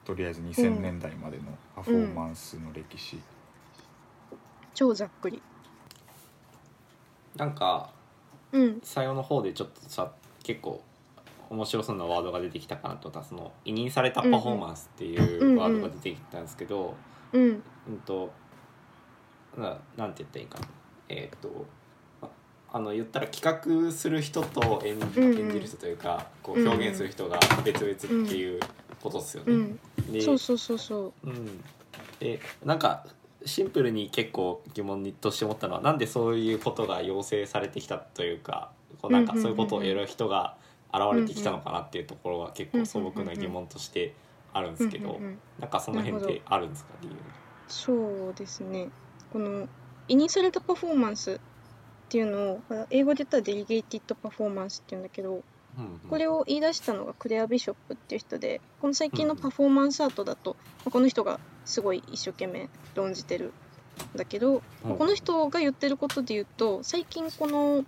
[0.06, 1.44] とりあえず2000年代までの
[1.76, 3.20] パフォーマンスの歴史、
[4.74, 5.42] 超ざっくり。
[7.38, 7.90] なんか
[8.54, 8.80] うん。
[8.84, 10.12] 最後の方でちょっとさ
[10.44, 10.82] 結構
[11.50, 16.96] 面白そうなワードが出てきたかなと思ったその委任されたパフォーマンスっていうワードが出てきたんですけど、
[17.34, 17.42] うん。
[17.42, 17.62] うん
[18.06, 18.32] と
[19.58, 20.68] ななんて言ったらいいかな
[21.10, 21.66] えーっと
[22.22, 22.30] あ
[22.72, 28.60] あの言ったら企画する人と演じうんうん演じる人というかこう表現する人が別々っていう
[29.02, 29.54] ことですよね。
[29.54, 29.80] うん。
[30.12, 31.30] でそうそうそうそう。
[31.30, 31.64] うん、
[32.20, 33.06] でなんか
[33.46, 40.56] シンプルに結構疑問にとして思ったのはなんでそういうことが要請されてきたというかこうなんかそういうことをやる人が
[40.94, 44.14] 現れてきたのかなっていうところが結構素朴な疑問として
[44.54, 45.20] あるんですけど
[45.60, 47.16] なんかその辺ってあるんですか理由
[47.68, 47.94] そ
[48.30, 48.90] うですね。
[49.32, 49.68] この
[50.08, 51.40] 委任されたパフォーマンスっ
[52.10, 55.42] ていうのを英語で言ったらデリゲイティッドパフォーマンスっていうんだけど
[56.10, 63.54] これを言い出したのがクレア・ビショップっていう人でこの最近のパフォーマンスアートだと、まあこの人がすごい一生懸命論じてる
[64.16, 64.98] んだけど、うん。
[64.98, 67.86] この人が言ってることで言うと最近この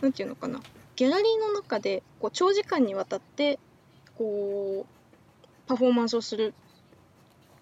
[0.00, 0.60] なんていうのかな
[0.96, 3.58] ギャラリーの中でこう長時間にわたって
[4.16, 6.54] こうパフォーマンスをする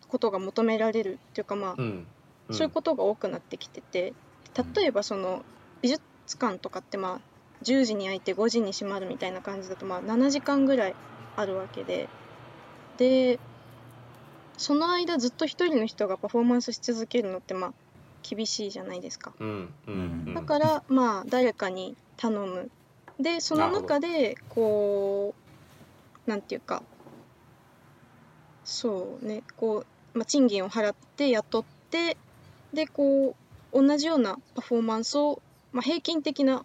[0.08, 2.06] ことが求められるっていうかまあ、うん。
[2.48, 2.54] うん。
[2.54, 4.12] そういうことが多くなってきてて
[4.74, 5.44] 例えばその
[5.80, 6.02] 美術
[6.38, 7.20] 館とかってまあ
[7.64, 10.94] 10時に開いて5時に閉まるみたいな感じだとまあ7時間ぐらい
[11.36, 12.08] あるわけで
[12.98, 13.38] で
[14.56, 17.72] その間ずっと一人の人がパフォーマンスし続けるのってまあ
[18.22, 19.32] 厳しいじゃないですか。
[19.40, 20.34] うんうんうん。
[20.34, 22.70] だからまあ誰かに頼む。
[23.18, 25.34] でその中でこ
[26.26, 26.82] うなんていうか
[28.64, 29.84] そうねこ
[30.14, 32.16] う、まあ、賃金を払って雇って
[32.72, 33.36] でこ
[33.72, 36.64] う同じようなパフォーマンスを、まあ、平均的な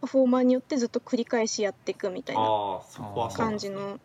[0.00, 2.80] パフォーマーによってずっと繰り返しやっていくみたいな
[3.34, 3.98] 感じの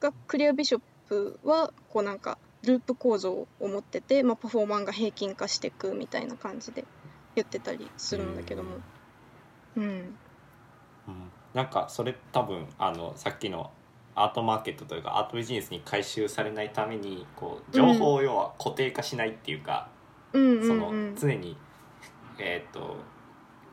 [0.00, 6.84] がクレア・ビショップはこうなんかループ構造を持ってて、まあ、パフォーマンスが平均化していくみたいな感じで
[7.34, 8.76] 言ってたりするんだけども。
[9.76, 9.84] うん。
[9.84, 10.14] うん。
[11.54, 13.70] なんかそれ多分あのさっきの
[14.14, 19.88] アートマーケットというかアートビジネスに回収されないためにこう情報を要は固定化しないっていうか、
[20.32, 21.56] うんうんそのうん常に
[22.38, 22.96] えーっと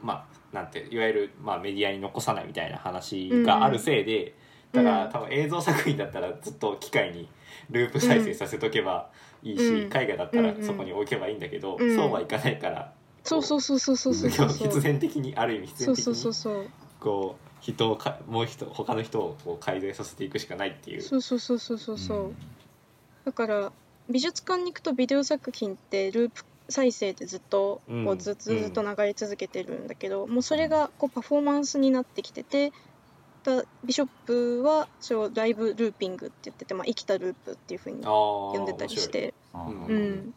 [0.02, 4.36] まあなんていわゆる、まあ、メディアに残さないみたいな話があるせいで、
[4.76, 5.12] だから、うん。
[5.12, 7.28] 多分映像作品だったらずっと機械に
[7.72, 9.10] ループ再生させとけば
[9.44, 9.90] いいし、うん。
[9.90, 11.96] 海外だったらうんそこに置けばいいんだけど、うん。
[11.96, 12.94] そうはいかないから。
[13.24, 14.48] そうそうそうそうそうそうそう。
[14.50, 16.72] 必然的にある意味必然的そうそうそうにそう。
[17.00, 21.02] こう人をかもう人他の人をこう改善させていくしかないっていう。
[21.02, 22.36] そうそうそうそうそうそう、ん
[23.26, 23.72] だから
[24.10, 28.08] 美術館に行くとビデオ作品ってループ再生でずっとこうん。
[28.10, 32.72] うずっとずっと流れ続けてるんだけど、もうそれがこうパフォーマンスになってきてて
[33.46, 39.34] だビショップはそれをライブルーピングって言ってて、まあ、生きたループっていうふうに呼呼んでたりして。
[39.54, 39.58] う
[39.94, 40.34] ん。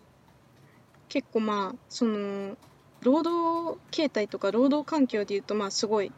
[1.08, 2.56] 結構まあその
[3.02, 6.12] 労働形態とか労働環境でいうとまあすごい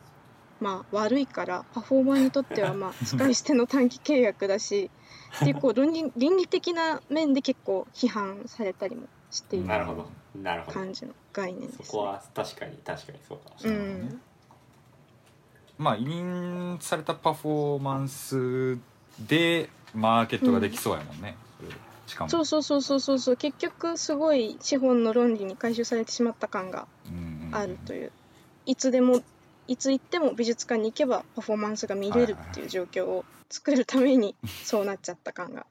[0.60, 4.90] まあ悪いからパフォーマーにとってはまあ使い捨ての短期契約だし
[5.36, 11.84] っていうこう倫理倫理的な面で結構批判されたりもしている感じの概念です、ね。
[11.84, 14.20] そこは確かに確かにそうかもしうれない、ん
[15.80, 18.78] まあ委任されたパフォーマンス
[19.26, 21.72] でマーケットができそうやもんね、それ
[22.06, 22.30] しかも。
[22.30, 23.36] そうそうそうそうそうそう。
[23.36, 27.54] 結局すごい資本の論理に回収されてしまった感がうんうんうん。
[27.56, 28.12] あるという、
[28.66, 29.22] いつでも
[29.68, 35.64] いつ行っても美術館に行けばパフォーマンスが見れるっていう状況を作るためにそうなっちゃった感が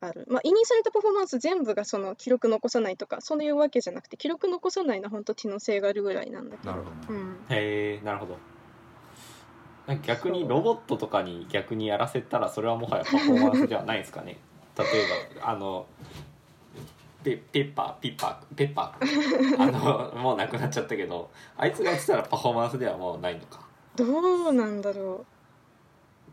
[0.00, 0.24] ある。
[0.30, 6.70] まあ委任されたパフォーマンス全部がその記録残さないとかそういうわけじゃなくて記録残さないのは本当知能性があるぐらいなんだけど。
[6.70, 7.36] なるほどねうん。
[7.50, 8.38] へえなるほど
[9.88, 14.36] なんか逆にロボットとかに逆にやらせたらそれはもはやパフォーマンスではないですかね。
[14.76, 14.88] 例え
[15.40, 15.86] ばあの
[17.24, 19.56] ペペッパーピッパーペッパー。
[19.58, 23.66] あのもうなくなっちゃったけどあいつがやってたらパフォーマンスではもうないのか。
[23.96, 25.24] どうなんだろ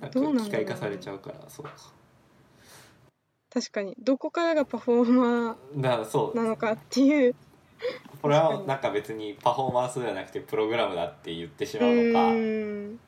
[0.02, 0.04] う。
[0.04, 1.72] なんか機械化されちゃうからそうか。
[1.72, 3.96] う確かに。
[3.98, 7.36] どこからがパフォーマーなのかっていう。
[8.22, 12.28] これはなんか別にパフォーマンスではなくてプログラムだって言ってしまうのか。
[12.28, 13.00] うん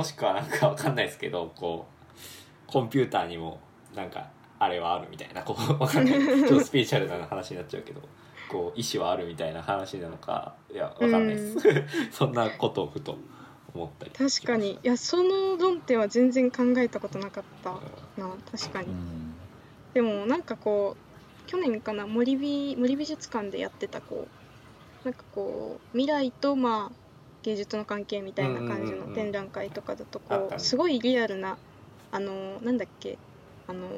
[0.00, 3.60] もしくはなんかわかんないですけどこうコンピューターにも
[3.94, 6.14] なんかあれはあるみたいなこうわかんない。
[6.48, 8.00] ちょっとスピーチャルな話になっちゃうけど
[8.48, 11.56] こう意思はあるみたいな話なのかいやわかんないです。
[12.12, 13.18] そんなことをふと
[13.74, 14.72] 思ったり確かに。
[14.72, 17.72] いやその論点は全然考えたことなかった
[18.16, 18.88] な確かに。
[18.88, 19.34] うん。
[19.92, 24.26] でもなんかこう去年かな森美森美術館でやってたこ
[25.02, 27.09] うなんかこう未来とまあ
[27.42, 31.56] 芸術の関係みたいな感じの展覧会とかだとこうすごいリアルな
[32.12, 33.18] あのなんだっけ
[33.66, 33.88] あの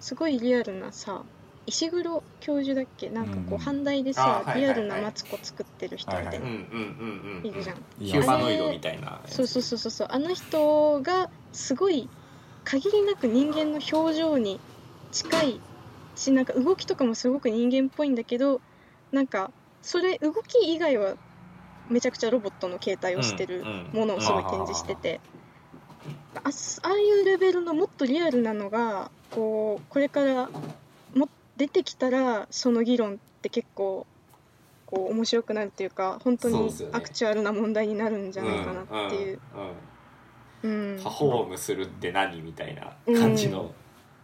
[0.00, 1.22] すごいリアルなさ
[1.64, 3.08] 石黒教授だっけ？
[3.08, 6.46] なんかこうん阪大でさリアルなマツコ作ってる人みたいな
[7.44, 7.76] いるじゃん。
[8.00, 10.08] ヒューマノイドみたいなそうそうそうそうそう。
[10.10, 12.08] あの人がすごい
[12.64, 14.58] 限りなく人間の表情に
[15.12, 15.60] 近い
[16.16, 18.60] しなんか動きとかもすごく人間っぽいんだけど
[19.12, 19.52] なんか
[19.82, 21.14] それ動き以外は
[21.88, 25.20] めちゃくちゃロボットの形態をしてるものをすごい展示してて、
[26.44, 30.48] あすああいうレベルのもっとリアルなのがこうこれから
[31.14, 34.06] も出てきたらその議論って結構
[34.86, 39.40] こう面白くなるっていうか本当にアクチュアルな問題になるんじゃないかなっていう。
[39.54, 39.74] うんうんうん。
[40.62, 41.00] うん。
[41.02, 43.72] パフォームするって何みたいな感じの、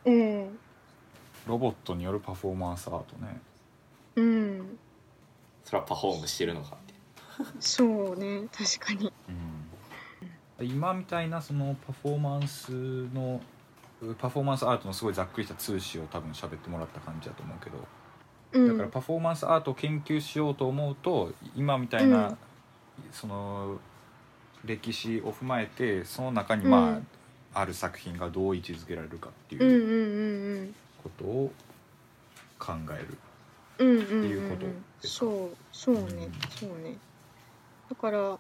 [0.05, 0.59] うん。
[1.47, 3.41] ロボットによるパフォーマンスアートね。
[4.17, 4.79] うん。
[5.65, 6.77] それはパフォームしてるのか
[7.61, 9.13] そうね確かに。
[10.61, 12.73] 今みたいなそのパフォーマンス
[13.15, 13.41] の
[14.19, 17.79] パフォーマンスアートのすごいざっくりした通史を多分喋ってもらった感じだと思うけど。
[18.53, 18.69] うん。
[18.69, 22.39] だからパフォーマンスアートを研究しようと思うと今みたいな、うん
[23.13, 23.79] その
[24.65, 27.07] 歴史を踏まえてその中にまあ、うん。
[27.55, 31.53] ある作品がどう位置づけられるかってうんうんいうことを
[32.59, 33.19] 考える。
[33.79, 34.73] うんうんうんうんっていうことで
[35.03, 36.33] すかそうそうねうん。
[36.51, 36.97] そうね
[37.89, 38.39] だからう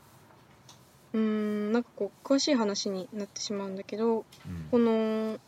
[1.14, 4.24] ーんなんかこう詳しい話になってしまうんだけどうん。
[4.70, 5.38] この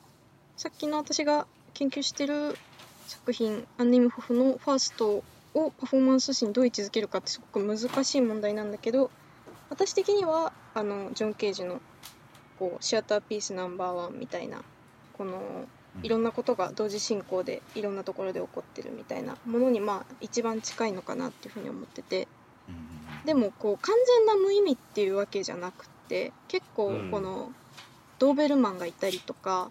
[0.56, 2.56] さっきの私が研究してる
[3.06, 9.10] 作品アンネムホフのファーストをパフォーマンス誌にどう位置づけるかってすごく難しい問題なんだけど
[9.68, 11.80] 私的にはあのジョン・ケージの
[12.58, 14.62] こうシアターピースナンバーワンみたいな
[15.14, 15.66] この
[16.02, 22.22] いろんなことが同時進行でいろんなところで起こってるみたいなものにまあ一番近いのかなっていうふうに思ってて。
[22.22, 22.26] うん
[23.24, 27.10] でもこう完全な無意味っていうわけじゃなくて結構うん。
[27.10, 27.52] この
[28.18, 29.70] ドーベルマンがいたりとか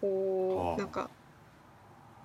[0.00, 0.74] こはあ。
[0.76, 1.10] うなんか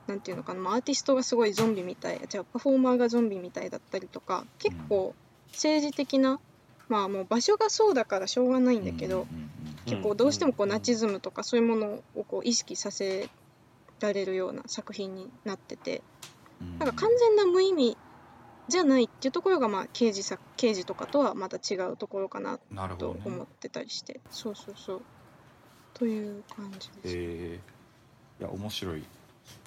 [0.07, 5.15] なんていうのかな、まあ、アーティストがすごいゾンビみたいじゃあパフォーマーがゾンビみたいだったりとか結構
[5.51, 6.39] 政治的な
[6.89, 9.25] まあもう場所がそうだからしょうがないんだけど、
[9.85, 13.27] 結構どうしてもこううんナチズムとかそういうものをこう意識させ
[13.99, 16.03] られるような作品になってて
[16.61, 16.77] うん。
[16.77, 17.97] なんか完全な無意味
[18.67, 23.21] じゃないっていうところがまあ刑事さ刑事とかとはまた違うところかなとなるほどね。
[23.25, 25.01] 思ってたりして、そうそうそう。
[25.93, 26.99] という感じです。
[27.05, 29.03] えー、いや面白い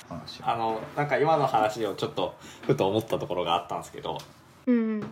[0.09, 2.35] 話あのなんか今の話をちょっと
[2.67, 4.19] ふと思ったところがあったんですけど
[4.67, 5.07] うん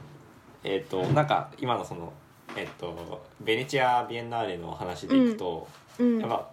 [0.64, 2.12] えっ、となんか今のその
[2.56, 5.68] えっ、とベネチア・ビエンナーレの話でいくと、
[5.98, 6.20] うん。
[6.20, 6.50] やっぱ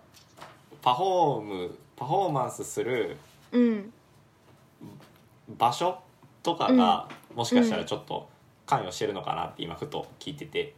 [0.81, 3.17] パフォームパフォーマンスする
[3.51, 3.93] うん。
[5.57, 6.02] 場所
[6.43, 8.29] とかが、もしかしたらちょっと
[8.65, 10.75] 関与してるのかなって今ふと聞いてて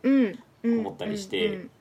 [0.64, 1.72] 思ったりしてうん。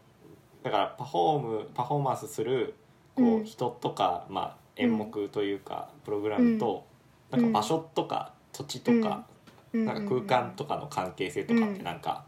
[0.62, 2.74] だからパフォームパフォーマンスする
[3.14, 3.44] こう、うん。
[3.44, 6.86] 人とか、まあ、演目というか、プログラムと、
[7.30, 7.40] うん。
[7.40, 9.26] なんか場所とか土地とか、
[9.72, 9.84] うん。
[9.84, 11.74] なんか空間とかの関係性とかっうん。
[11.76, 12.24] てなんか、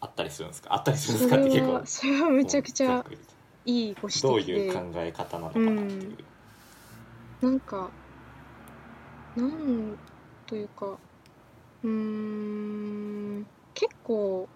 [0.00, 0.74] あったりするんですか？
[0.74, 3.04] あったりするんでそすかってれ結構はそれはめちゃくちゃ
[3.64, 6.16] いいご指どういう考え方なのかなっていう、
[7.42, 7.90] なんか
[9.34, 9.98] なん
[10.48, 10.98] というか
[11.84, 14.48] うーん結構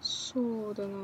[0.00, 0.98] そうだな。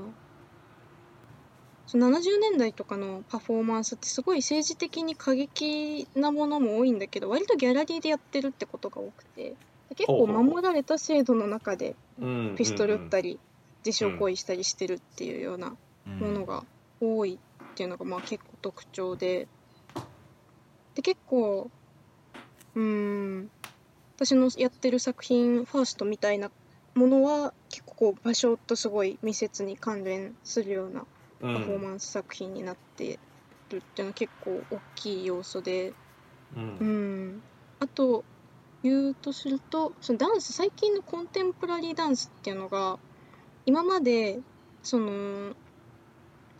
[1.87, 9.55] その70年代とかのパフォーマンスってすごい政治的に過激なものも多いんだけど割とギャラリーでやってるってことが多くて
[9.97, 13.41] 結構守られた制度の中でうんピストル撃ったり、り
[13.85, 15.75] 自傷行為したりしてるっていうような
[16.07, 16.63] ものが
[17.01, 19.49] 多いっていうのがまあ結構特徴で。
[20.95, 21.71] で結構
[22.75, 23.51] うーん
[24.23, 26.51] 私のやってる作品ファーストみたいな
[26.95, 31.05] ものは結構こう場所とすごい密接に関連するような
[31.41, 33.19] うんパフォーマンス作品になって
[33.71, 35.95] るっていうのは結構大きい要素で。
[36.55, 36.79] うん。
[36.79, 37.43] うん。
[37.81, 38.23] あと
[38.83, 42.99] 言うとするとそのダンス最近のコンテンポラリーダンスっていうのが
[43.65, 44.39] 今まで
[44.83, 45.55] その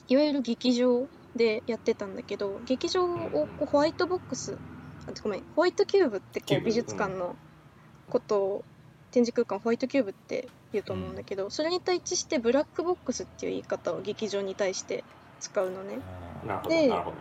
[0.09, 1.07] いわゆる劇場
[1.37, 4.57] でやってたんだけど劇場をこうホワイトボックス
[5.07, 7.37] あごめんホワイトキューブってこう美術館の
[8.11, 8.65] ことを
[9.11, 15.05] 展示空間をホワイトキューブって言うと思うんだけどそれに対してしてブラックボックスっていう言い方を劇場に対して
[15.41, 15.99] 使うのね。
[16.47, 17.17] なるほどでなるほど。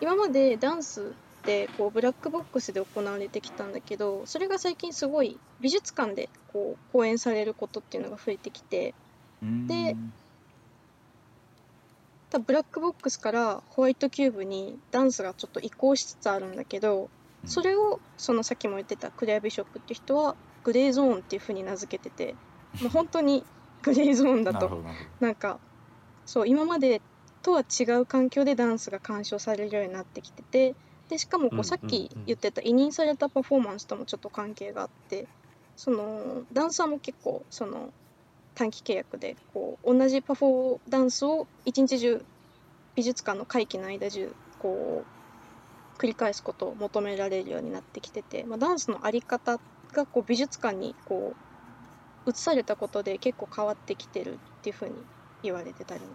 [0.00, 1.04] 今までダンスっ
[1.44, 8.94] てこうブラックボックスで行われてきたんだけどそれが最近すごい美術館でこう公演されることっていうのが増えてきて
[9.42, 9.96] で
[12.44, 17.08] ブラックボックスからホワイトキューブにダンスがちょっと移行しつつあるんだけど
[17.46, 22.34] それをそのさっきも言ってたクレア・ビショップっていう人はグレーゾーンっていう風に名付けてて
[22.80, 23.44] もう本当に
[23.82, 24.82] グレーゾーンだと
[25.20, 25.58] なんか
[26.24, 27.00] そう今まで
[27.42, 30.74] とは違う環境でダンスが鑑賞されるようになってきてて
[31.08, 35.28] でしかもこうさっき言ってた委任されたパフォーマンスともちょっと関係があって
[35.76, 37.90] そのダンサーも結構その
[38.56, 42.24] 短期契約でこう同じパフォーダンスを一日中
[42.96, 45.15] 美術館の会期の間中こう
[45.96, 49.58] 繰り返すことを求められるようになってきてて、まあ、ダンスの在り方
[49.92, 51.34] がこう美術館にこ
[52.26, 54.94] う移されたことで結構変わってきてるっていうふうに
[55.42, 56.06] 言われてたりも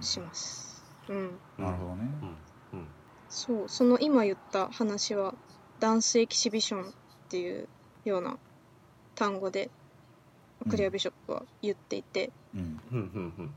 [0.00, 0.82] します。
[1.08, 1.64] うん、うん。
[1.64, 2.08] なるほどね。
[2.72, 2.86] うんうん
[3.28, 3.68] そう。
[3.68, 5.34] その今言った話は
[5.80, 6.92] ダンスエキシビションっ
[7.28, 7.68] ていう
[8.04, 8.36] ような
[9.14, 9.70] 単語で
[10.70, 12.60] クレア・ビショップは言っていて、うん。
[12.60, 13.50] うんうんうん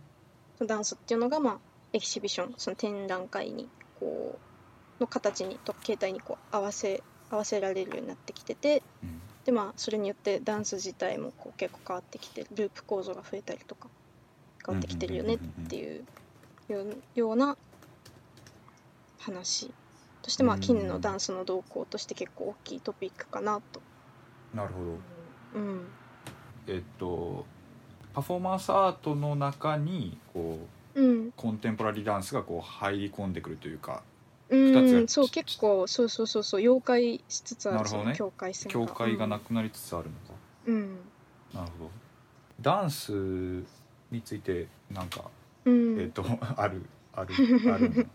[0.57, 1.57] そのダンスっていうのがまあ
[1.93, 4.46] エキシビションその展覧会にこう
[4.99, 9.21] の形にと形態にこう合わせ合わせられるようになってきててうん。
[9.45, 13.87] でまあそれによってダンス自体もこう結構変わってきてループ構造が増えたりとか
[14.65, 15.37] 変わってきてるよねっ
[15.69, 16.03] ていう
[17.15, 17.57] ような
[19.19, 19.71] 話。
[20.21, 23.81] としてまあ近年のダンスの動向として結構大きいトピックかなと。
[24.53, 24.83] なるほ
[25.53, 25.61] ど。
[25.61, 25.87] うん。
[26.67, 27.45] えっと
[28.13, 30.59] パフォーマンスアートの中にこ
[30.95, 31.31] ううん。
[31.31, 34.03] コンテンポラリーダンスがこう入り込んでくるというか
[34.49, 38.15] うん、二つそう結構そうそうそうそう妖怪しつつあるなるほどね。
[38.15, 38.87] 境界線が。
[38.87, 40.17] 境界がなくなりつつあるのか、
[40.67, 40.99] うん。
[41.53, 41.91] なるほど。
[42.61, 43.11] ダンス
[44.11, 45.25] についてなんか、
[45.65, 46.23] うん、えっと
[46.55, 46.83] ある
[47.13, 47.33] ある
[47.73, 48.05] あるの？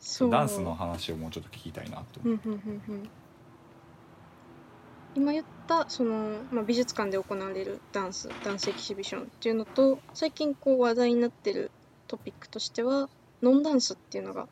[0.00, 0.30] そう。
[0.30, 2.20] ダンスの話をもうちょっと聞きたいなと
[5.14, 11.70] 今言ったその、まあ、美術館で行われるダンスダンスエキシビションっていうのと最近こう話題になってる
[12.06, 13.08] トピックとしては
[13.42, 14.48] ノンダンスっていうのが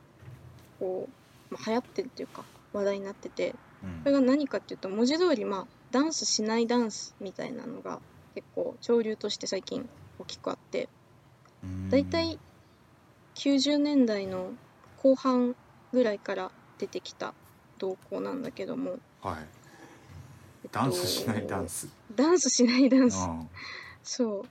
[0.79, 1.09] こ
[1.51, 4.01] う、まあ、流行ってるっていうか話題になっててうん。
[4.03, 8.01] それが何かっていうと文字通りまあダンスしないダンスみたいなのが
[8.35, 10.89] 結構潮流として最近大きくあって
[11.63, 11.91] うん。
[11.91, 12.39] だいたい
[13.35, 14.53] 90年代の
[15.03, 15.55] 後半
[15.93, 17.35] ぐらいから出てきた
[17.79, 19.37] 動向なんだけども、はい。
[20.65, 23.19] えっとダンスしないダンス、ダンスしないダンス。
[23.29, 23.49] うん。
[24.03, 24.49] そう。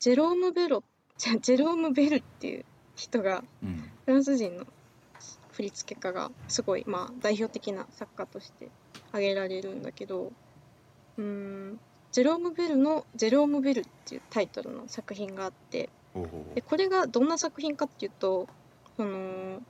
[0.00, 0.82] ジェローム・ベロ
[1.18, 2.64] じゃジェローム・ベルっていう
[2.96, 3.90] 人がうん。
[4.04, 4.66] フランス人の
[5.62, 8.68] 振付家がすごい、まあ、代表的な作家として
[9.08, 10.32] 挙げられるんだけど
[11.18, 11.80] うーん
[12.12, 15.88] ジェローム・ベルの「ジェローム・ベル」っていうタイトルの作品があって
[16.54, 18.48] でこれがどんな作品かっていうと
[18.96, 19.62] その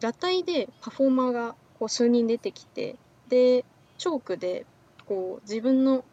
[0.00, 2.96] 裸体でパフォーマーがこう数人出てきて
[3.28, 3.64] で
[3.98, 4.64] チョークで
[5.06, 6.04] こう自分の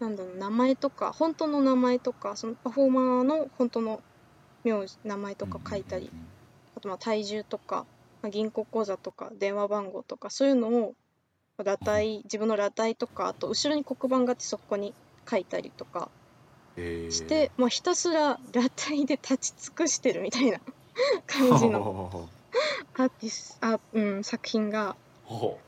[0.00, 4.02] なんだろう名前とか本当の名前とかそのパフォーマーの本当の
[4.64, 6.10] 名字名前とか書いたり、
[6.84, 7.86] とまあ体重とか、
[8.22, 10.94] まあ、銀行口座とか電話番号とかそういうのを
[11.56, 14.94] 裸体自分の裸体とかあと後ろに黒板があってそこに
[15.28, 16.10] 書いたりとか
[16.76, 17.10] えー。
[17.10, 20.60] して、まあ、ひたすら裸体で立ち尽くしてるみたいな
[21.26, 22.28] 感じのほ
[22.96, 25.58] アーティスあ、うん、作品がほ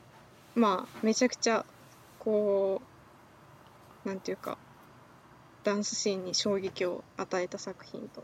[0.55, 1.65] まあめちゃくちゃ
[2.19, 2.81] こ
[4.05, 4.57] うなんていうか
[5.63, 8.23] ダンスシーンに衝撃を与えた作品と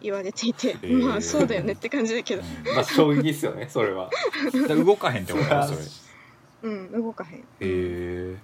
[0.00, 1.06] 言われていて、へー。
[1.06, 2.74] まあそうだよねって感じだけど、うん。
[2.74, 4.10] まあ衝撃ですよねそれは。
[4.68, 5.80] 動かへんってことだそれ。
[5.80, 5.82] へ
[6.62, 7.44] うん、動かへん。
[7.60, 8.36] え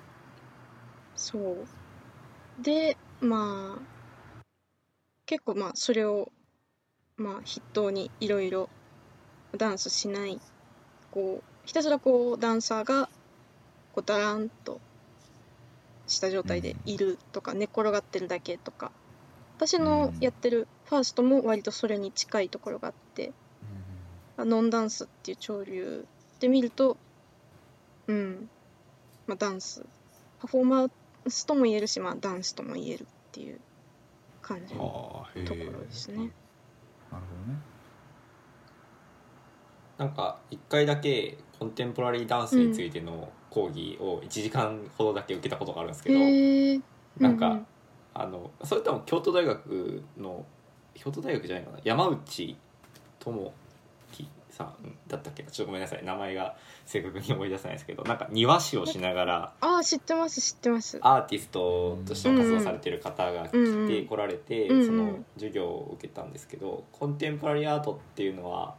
[1.15, 2.63] そう。
[2.63, 3.83] で、まあ、
[5.27, 6.31] 結構まあそれを、
[7.17, 8.69] まあ筆頭にいろいろ
[9.57, 10.41] ダンスしない、
[11.11, 13.09] こう、ひたすらこうダンサーが、
[13.93, 14.81] こうダランと
[16.07, 18.93] した状態でいるとか、寝っ転がってるだけとか、
[19.57, 23.33] 私のやってるファーストも割とそれに近いところがあって、
[24.39, 26.07] ノンダンスっていう潮流
[26.41, 26.97] で見ると、
[28.07, 28.49] うん、
[29.27, 29.85] まあ、ダンス、
[30.41, 30.91] パフォーマン
[31.29, 33.61] スとも言えるし、まあ、ダンスとも言えるっていう
[34.43, 36.17] 感じのところですね。
[36.17, 36.31] なる
[37.11, 37.59] ほどね
[39.99, 46.81] なんか一回だけコンテンポラリーダンスについての講義を1時間ほどだけ受けたことがあるんですけど、へえ。
[47.19, 47.67] なんか、うう
[48.13, 50.45] あのそれとも京都大学の
[50.99, 51.79] 京都大学じゃないかな？
[51.85, 52.57] 山内
[53.19, 53.53] 智
[54.13, 54.75] 樹さん
[55.09, 55.43] だったっけ？
[55.43, 56.05] ちょっとごめんなさい。
[56.05, 58.03] 名前が正確に思い出せないですけど。
[58.05, 60.99] なんか庭師をしながらああ、知ってます、知ってます。
[61.03, 68.75] アーティストとして活動されてる方が来てこられて、その授業を受けたんですけどコンテンポラリーアートっていうのは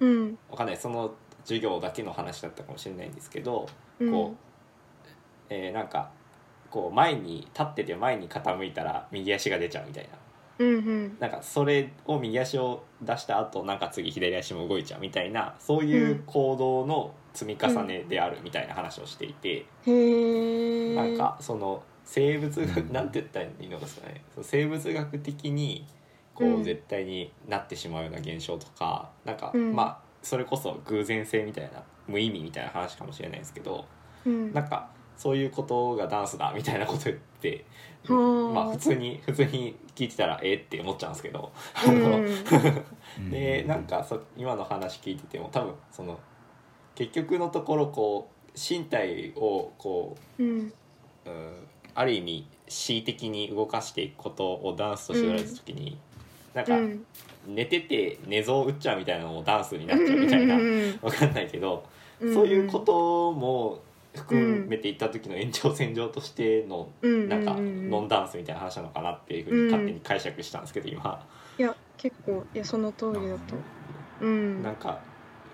[0.00, 0.38] うん。
[0.50, 0.76] わかんない。
[0.76, 3.68] その授業だけの話だったかもしれないんですけど、
[4.00, 4.10] うん。
[4.10, 4.36] こう、
[5.50, 6.10] えーなんか
[6.70, 10.10] こう前に立ってて前に傾いたら右足が出ちゃうみたいな
[10.58, 11.16] うんうん。
[11.20, 20.94] なんかそれを右足を出した後なんか次左足も動いちゃうみたいなそういう行動の積み重ねであるみたいな話をしていて、へえ。
[20.94, 25.86] なんかその生物学うんなんて言ったらいいのですかね生物学的に
[26.34, 33.84] こうんう絶対になってしまうような現象とかなんかうんまあそれこそ偶然性みたいな無意味みたいな話かもしれないですけど
[34.26, 34.52] うん。
[34.52, 34.88] なんか
[35.18, 37.64] そういうことがダンスだみたいなこと言って。
[38.06, 38.14] は
[38.50, 41.52] あまあ普通に普通に聞いてたらえって思っちゃうんですけど、
[43.30, 46.18] でなんかそ今の話聞いてても多分その
[46.94, 50.46] 結局のところこう身体をこうん。
[50.46, 50.50] う、
[51.26, 51.52] うん、
[51.94, 55.98] ある意味恣意的に動かしていくことをダンスとして言われた時に、
[56.54, 57.04] なんかうん。
[57.46, 61.84] 寝てて寝相を打っちゃうみたいなのもダンスになっちゃうみたいな、うん わかんないけど、
[62.20, 63.80] うんそういうことも
[64.14, 71.26] 含めていった時の延長線上としてのうんなんかうんノンダンスみたいな話なのかなっていうふうに勝手に解釈したんですけど今。
[71.58, 73.54] いや、結構、いや、その通りだと。
[74.20, 74.62] うん。
[74.62, 75.00] なんか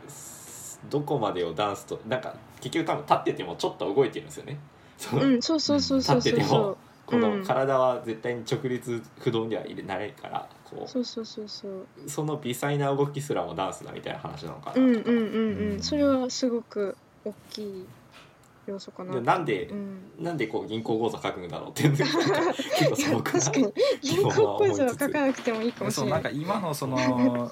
[0.09, 4.59] すどこまでをダンスとなんか結局多分立っててもちょっと動いてるんですよね。
[4.99, 6.77] そのうん、そうそうそうそうそうそ立っててもう。
[7.07, 11.87] このうん体は絶対に直立不動には入れないからこそうそうそうそう。
[12.07, 15.11] うその微細な動きすらもダンスだみたいな話なのかなとか、うんうんう
[15.71, 15.83] んうん。
[15.83, 17.87] それはすごく大きい
[18.67, 19.15] 要素かな。
[19.15, 19.99] でなんでう、ん。
[20.19, 22.05] なんでこう銀行口座書くんだろうっていうのが
[22.55, 26.43] 結構素朴な確かに銀行口座は書かなくてもいいかもしそうなんかれない。
[26.43, 27.51] 今のその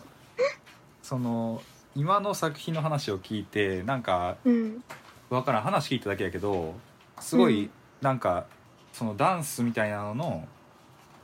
[1.03, 1.63] その
[1.95, 4.85] 今の作品の話を聞いてなんかうん
[5.31, 6.75] わからん話聞いただけやけど
[7.21, 8.47] すごいうんなんか
[8.93, 10.49] そのダンスみたいなのの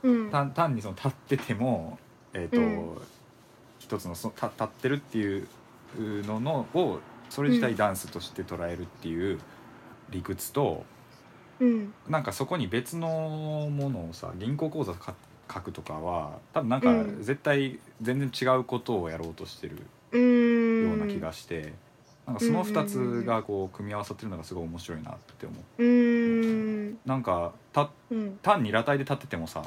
[0.03, 1.97] うん単単にその立ってても
[2.33, 3.01] えっ、と、うん
[3.79, 5.47] 一つのその立立ってるっていう
[5.97, 9.39] ののをそれ自体ダンスとして捉えるっていう
[10.11, 10.85] 理屈と、
[11.59, 11.93] うん。
[12.07, 15.13] なんかそこに別のものをさ銀行口座か
[15.51, 17.17] 書くとかは多分なんかうん。
[17.23, 19.75] 絶対全然違うことをやろうとしてる
[20.83, 21.73] ような気がして、
[22.25, 25.83] なんかその2つがこう組み合わさってるのがすごい面白いなって思う。
[25.83, 26.99] うーん。
[27.05, 28.39] なんかたうん。
[28.41, 29.63] 単に裸体で立っててもさ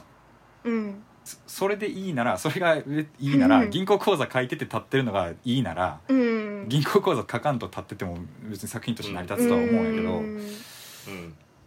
[0.65, 2.85] うんそそれでいいならそれがい
[3.21, 3.71] いならうん。
[3.71, 6.69] 銀行口座書いてて立ってるのがいいならうん。
[6.69, 10.23] 銀行口座書かんと立ってても別に作品として成り立つとは思うんやけど、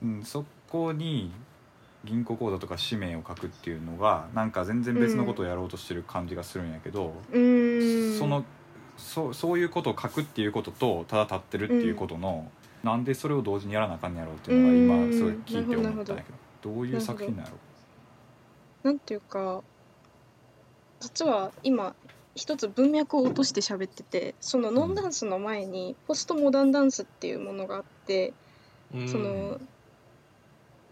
[0.03, 0.23] うん。
[0.23, 1.31] そこに
[2.03, 8.17] 銀行口座とか氏名を書くっていうのがなんか全然別のことをやろうとしてる感じがするんやけど、うん。
[8.17, 8.43] その
[8.97, 12.49] そそういうことを書くっていうこととただ立ってるっていうことの、
[12.83, 16.31] なんでそれを同時にやらなあかんねやろうっていうのがうん今すごい聞いて思ったんやけ
[16.63, 17.57] どどういう作品なんやろ
[18.85, 19.63] なんていうか
[20.99, 21.95] 実は今
[22.35, 28.33] 一つ文脈を落として喋っててそのノンダンスの前にポストモダンダンスっていうものがあって
[28.93, 29.07] うん。
[29.07, 29.57] その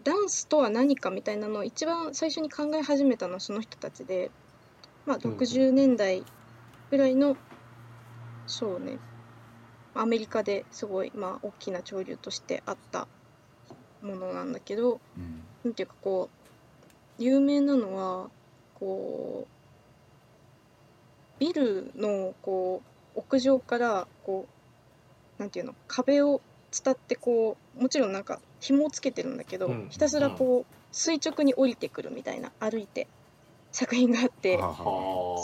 [0.02, 4.30] ダンスとは何かみたいなのを一番最初に考え始めたのはその人たちで、
[5.06, 5.38] まあ、うんうん。
[5.38, 6.24] 60年代
[6.90, 7.36] ぐらいの
[8.48, 8.98] そうね
[9.94, 13.06] アメリカですごい、まあ、大きな潮流としてあった
[14.02, 15.42] ものなんだけどうん。
[15.62, 16.43] なんていうかこう
[17.18, 18.30] 有名なのは
[18.74, 19.54] こう
[21.38, 22.82] ビルのこ
[23.14, 24.46] う屋上からこ
[25.38, 26.40] うなんていうの壁を
[26.72, 29.88] 伝ってこうもちろんなんか紐をつけてるんだけど、うん。
[29.90, 33.06] ひたすらこう垂直に降りてくるみたいな歩いて
[33.72, 34.58] 作品があって、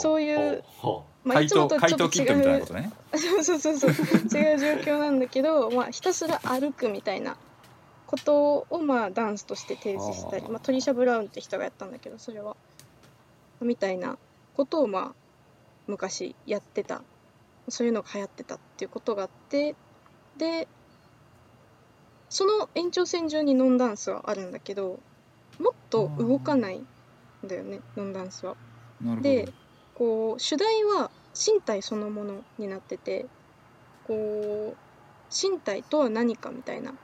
[0.00, 2.90] そういうはまあ、いつもとちょっと違うことね。
[3.14, 3.90] そうそうそうそう。
[3.90, 7.36] 違う状況なんだけど、まあ、ひたすら歩くみたいな
[8.10, 12.56] ことをまあダンスとして提示したり、はあまあ、トリシャ・ブラウンって人がやったんだけどそれは
[13.60, 14.18] みたいな
[14.56, 15.12] ことをまあ
[15.86, 17.02] 昔やってた。
[17.68, 19.76] そういうのが流行ってたっていうことがあって
[20.36, 20.66] で
[22.28, 24.98] その延長線上にノンダンスはあるんだけど
[25.60, 26.86] もっと動かないん
[27.44, 28.56] だよねノンダンスは。
[29.22, 29.52] で
[29.94, 33.26] こう主題は身体そのものになってて
[34.06, 34.76] こう
[35.30, 36.94] 身体とは何かみたいな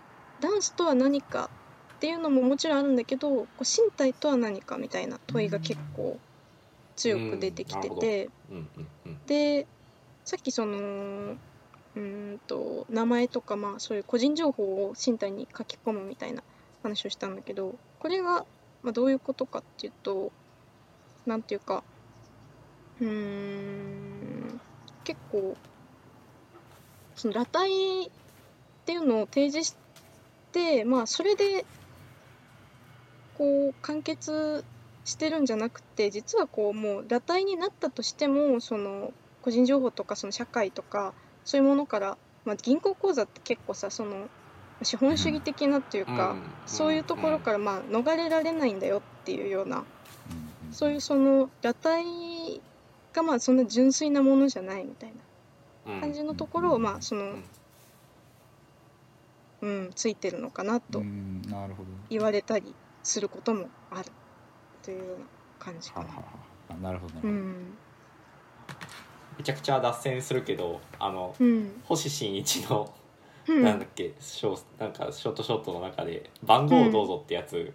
[0.40, 1.50] ダンスとは何か
[1.96, 6.18] っていうのももちろんあるんだけどこう身体とは何かみたいな問いが結構
[6.94, 9.66] 強く出てきてて、うんうんうんで
[10.24, 12.00] さっきそのうー
[12.34, 16.42] んと名前とかまあそういう個人情報を身体に書き込むみたいな
[16.82, 18.44] 話をしたんだけどこれが
[18.82, 20.32] まあどういうことかっていうと
[21.26, 21.84] なんていうか
[23.00, 24.60] うーん
[25.04, 25.56] 結構
[27.14, 28.10] その裸体っ
[28.84, 29.85] ていうのを提示して
[30.84, 31.64] まあそれで
[33.36, 34.64] こう完結
[35.04, 44.28] してるんじゃなくて実はこうもう裸体になったとしてもその個人情報とかその社会とかそういうものから、まあ、銀行口座って結構さその
[44.82, 49.86] 資本主義的なっていうか、うんそういうところからまあ逃れられないんだよっていうようなうんうん。
[50.72, 52.60] そういうその裸体
[53.12, 55.12] がまあそんな純粋なものじゃないみたい
[55.86, 55.94] うん。
[55.94, 57.44] な感じのところをまあそのん
[59.62, 61.88] うんついてるのかなうとんなるほど。
[62.10, 64.10] 言われたりすることもある
[64.82, 65.26] というような
[65.58, 66.06] 感じかな。
[66.80, 67.76] なるほどなるほどうん。
[69.38, 71.80] めちゃくちゃ脱線するけどあのうん。
[71.84, 72.92] 星新一の
[73.48, 73.62] うん。
[73.62, 77.72] なんだっけショーなんかショートショートの中で「番号をどうぞ」ってやつ、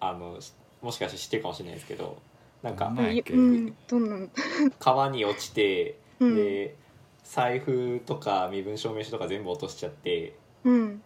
[0.00, 2.18] あのしもしかして知ってるかもしれないですけど
[2.62, 2.92] なんか
[4.78, 6.76] 川に落ちて、うん、で
[7.24, 10.36] 財布とか身分証明書とか全部落としちゃって
[10.70, 11.02] うん、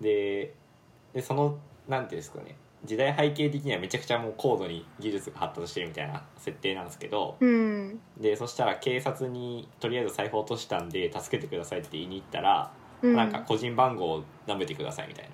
[0.00, 0.52] で
[1.14, 2.56] でそのなんていうんですかね。
[2.84, 12.70] 時代背景的にはめちゃくちゃもう高度に技術が発達してるみたいな設定なんですけど、うん、でそしたら警察にとりあえず財布落としたんで助けてくださいって言いに行ったら、
[13.02, 15.30] うん、なんか個人番号を舐めてくださいみたいな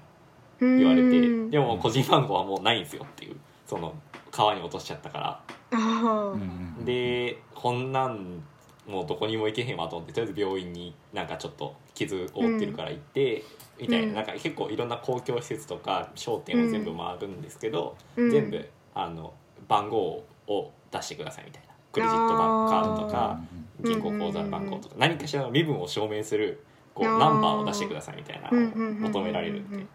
[0.61, 3.95] 言言われて、うん、でも個人番号はもうないんですよっていうその
[4.31, 5.43] 川に落としちゃったから、あ
[5.73, 8.43] あ、うんうんでこんなん
[8.87, 13.45] もうどこにも行けへんわと思ってとりあえず病院になんかちょっと傷を負ってるから行って、
[13.81, 14.15] みたいなうん。
[14.15, 18.31] なんか結構いろんな公共施設とか商店を全部回るんですけど、うん。
[18.31, 19.33] 全部あの
[19.69, 21.69] 番号を出してくださいみたいな。
[21.93, 23.39] クレジットバンカードとか
[23.81, 26.63] うん銀行口座の番号とか何かしらの身分を証明する
[26.95, 29.75] こうナンバーを出してくださいみたいなのを求められるうんうん。
[29.75, 29.87] うんっ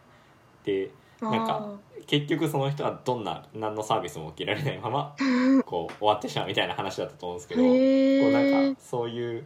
[0.63, 0.85] て。
[0.85, 0.91] で
[1.21, 5.15] なんか結局その人はどんな何のサービスも受けられないまま
[5.65, 9.45] こう終わってしまうみたいな話だったと思うんですけど、こへうなんえかそういう、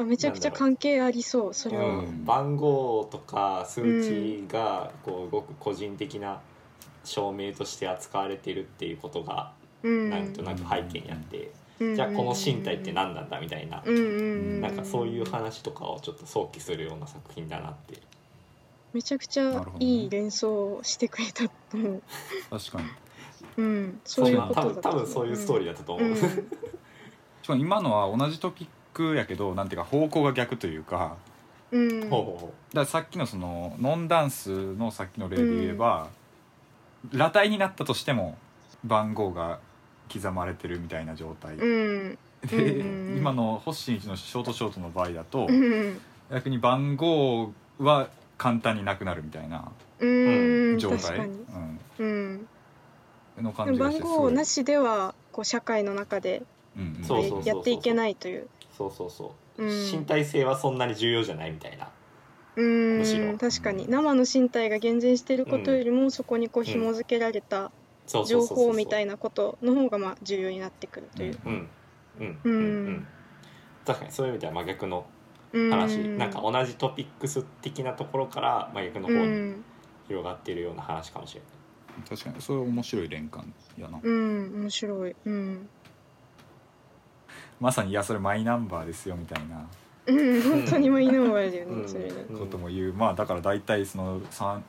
[0.00, 2.24] あめちゃくちゃ関係ありそうそれは、うん。
[2.24, 6.40] 番号とか数値がこうごく個人的な
[7.04, 11.96] 証明として扱われているっていうことがうん、なんとなく背景にあって、うん。
[11.96, 17.98] じゃあこの身体って何なんだみたいな、うんなんかそういう話とかをちょっと想起するような作品だなって。
[18.92, 22.02] めちゃくちゃいい連想をしてくれたと思う。
[22.50, 22.88] 確かに。
[23.56, 24.00] うん。
[24.04, 26.16] そういうことだ多分多分そういうストーリーだったと思う、うん。
[26.16, 26.22] し
[27.46, 28.50] かも今のは同じト
[28.94, 31.16] ピックやけどなんていうか方向が逆というか。
[31.72, 32.08] うん。
[32.08, 36.08] ほうほうほだからさっきのそのノンダンスのさっきの例で言えば、
[37.12, 38.36] 裸体になったとしても
[38.84, 39.58] 番号が
[40.12, 42.18] 刻まれてるみたいな状態、うん。
[42.46, 46.00] で、うん今の星新一のショートショートの場合だと、うん。
[46.30, 49.70] 逆に番号は簡単になくなるみたいな
[50.00, 50.06] う
[50.74, 50.78] ん。
[50.78, 51.32] 状態、確かに。
[51.98, 52.08] うん。
[53.36, 53.42] うん。
[53.42, 56.42] の感じが番号なしではこう社会の中で
[56.76, 57.44] うんうん。
[57.44, 58.48] やっていけないという
[58.80, 59.68] そうそうそう、うん。
[59.68, 61.88] 身体性はそんなに重要じゃないみたいな。
[62.56, 63.32] うむしろ。
[63.32, 63.86] ん確かに。
[63.88, 67.70] 生の身体が現前していることよりも、そこにこう紐付けられた
[68.06, 71.52] 情そうそうそうそう報みたいなことの方がまあ重要になってくるという、うん。
[72.20, 72.38] うん。
[72.44, 72.54] ううんん。
[72.54, 72.60] う
[72.90, 73.06] ん。
[73.84, 75.06] 確かにそういう意味では真逆の
[75.52, 79.64] うん、話、なんか同じトピックス的なところから真逆の方にうん、
[80.06, 82.40] 広がっているような話かもしれない、確かに。
[82.40, 85.16] それ面白い連関やな、うん、面白い。
[85.26, 85.68] うん、
[87.60, 89.66] まさにいやそれマイナンバーですよみたいな。
[90.06, 91.88] うん、本当にもいいのもあるよね、うん。
[91.88, 91.96] そ
[92.38, 94.60] ことも言う、まあだから大体その3、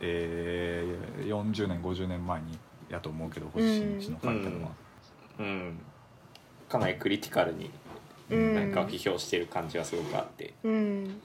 [0.00, 2.58] えー、40年50年前に
[2.90, 4.70] やと思うけど星新一の書いたのは、
[5.38, 5.78] うん、
[6.68, 7.70] かなりクリティカルに
[8.30, 11.20] うん何かを批評している感じがすごくあって、うん。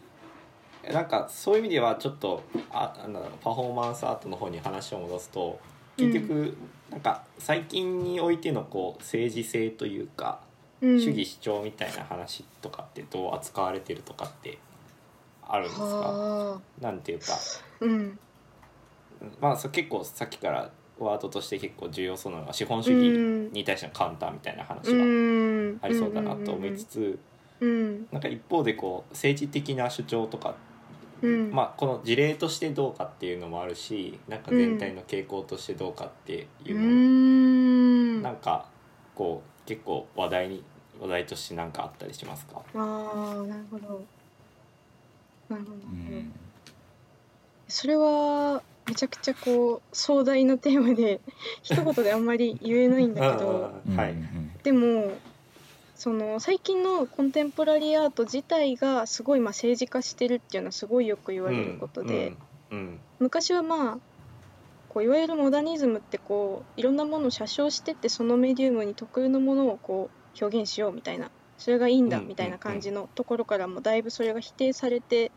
[0.93, 5.59] なんかそういう意味ではちょっとあなんだろうパフォーマンスアートの方に話を戻すと
[5.97, 6.55] 結局、
[6.89, 10.48] なんか最近においてのこう政治性というか、うん
[10.81, 14.57] 主義主張みたいな話とかってどう扱われてるとかって
[15.47, 15.85] あるんですか？
[15.85, 16.81] はあ。
[16.81, 17.25] なんていうか。
[17.81, 18.19] うん。
[19.41, 23.19] まあそ結構さっきからワードとして結構重要そうなのは資本主義う
[23.49, 23.51] ん。
[23.51, 25.79] に対してのカウンターみたいな話うがん。
[25.81, 27.19] ありそうだなと思いつつ
[27.59, 28.07] うん。
[28.11, 30.55] なんか一方でこう政治的な主張とか
[31.21, 31.51] うん。
[31.51, 38.21] まあ、この事例としてどうかっていうのもあるしなんか全体の傾向としてどうかっていううのも、ん。
[38.23, 38.67] なんか
[39.15, 40.63] こう結構話題に
[40.99, 42.63] 話題として何かあったりしますか？
[42.73, 44.03] ああなるほど。
[45.47, 46.33] なるほど、うん。
[47.67, 51.21] それはめちゃくちゃこう壮大なテーマで
[51.61, 55.11] 一言であんまり言えないんだけど うんはい、うんでも
[55.95, 62.33] その最近のコンテンポラリーアート自体がすごいまあ政治化してるっていうのはすごいよく言われることで、
[62.71, 62.99] うんうん。
[63.19, 63.97] 昔はまあ
[64.89, 75.31] こういわゆるモダニズムってこういろんなものを写生してってそのメディウムに特有のものをこう表現しようみたいなそれがいいんだうんみたいな感じのところからもだいぶそれが否定されて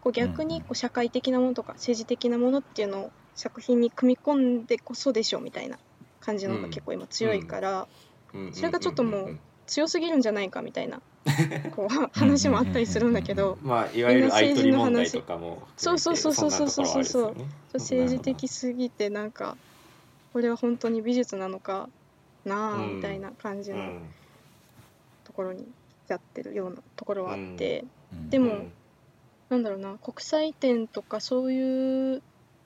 [0.00, 5.78] こう逆にこう社会的なものとか政治的なものっていうのを作品に組み込んでこそでしょみたいな
[6.20, 7.80] 感じのが結構今強いから、
[8.34, 11.00] うんそれがちょっともう強すぎるんじゃないかみたたいな
[11.74, 17.04] こう話もあったりするんだけどまあいわゆる相取り問題とかもそうそうそうそうそうそう。
[17.04, 17.44] そうね。
[17.74, 19.56] 政治的すぎてなんか
[20.32, 21.88] これは本当に美術なのか
[22.44, 22.96] なあうん。
[22.96, 24.10] みたいな感じのうん。
[25.24, 25.66] ところに
[26.08, 28.30] やってるようなところはあって、うん。
[28.30, 28.72] でもうん。
[29.50, 32.22] なんだろうな国際展とかそういう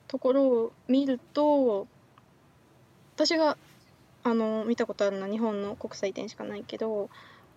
[0.07, 1.87] ところを見ると
[3.15, 3.57] 私が
[4.23, 7.09] あの見たことあるのは日本の国際展しかないけど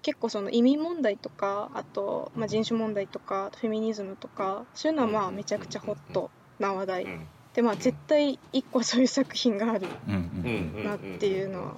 [0.07, 6.31] 結構その移民問題とかあと、まあ、人種問題とかフェミニズムとかそういうのはまあめちゃくちゃホット
[6.61, 7.05] な話題。
[7.07, 7.27] うん。
[7.55, 10.85] でまあ絶対一個はそういう作品があるうんうんうん。
[10.85, 11.77] なっていうのは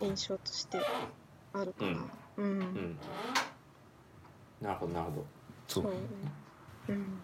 [0.00, 0.80] 印象として
[1.52, 1.90] あるかな。
[2.38, 2.98] うん、うん。
[4.62, 5.26] なるほどなるほど。
[5.68, 5.82] そう。
[5.82, 5.98] そうね。
[6.88, 7.18] うん。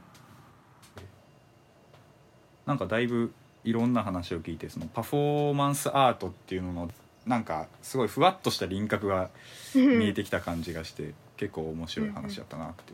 [2.67, 3.33] なんかだいぶ
[3.65, 6.91] いろんな話を聞いてそのパフォーマンスアートっていうのの
[7.27, 9.31] なんかすごいふわっとした輪郭が
[9.75, 12.93] 見えてきた感じがして結構面白い話だったなって。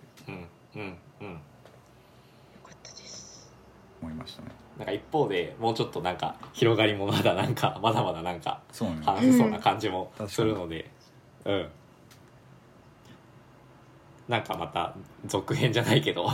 [4.00, 4.48] 思いましたね。
[4.78, 8.60] なんか一方でもうちょっとなんか広がりもまだなんかまだまだなんか。
[9.04, 10.88] 話せそうな感じもうんするので
[11.44, 11.68] うん
[14.28, 14.94] なんかまた
[15.26, 16.28] 続編じゃないけど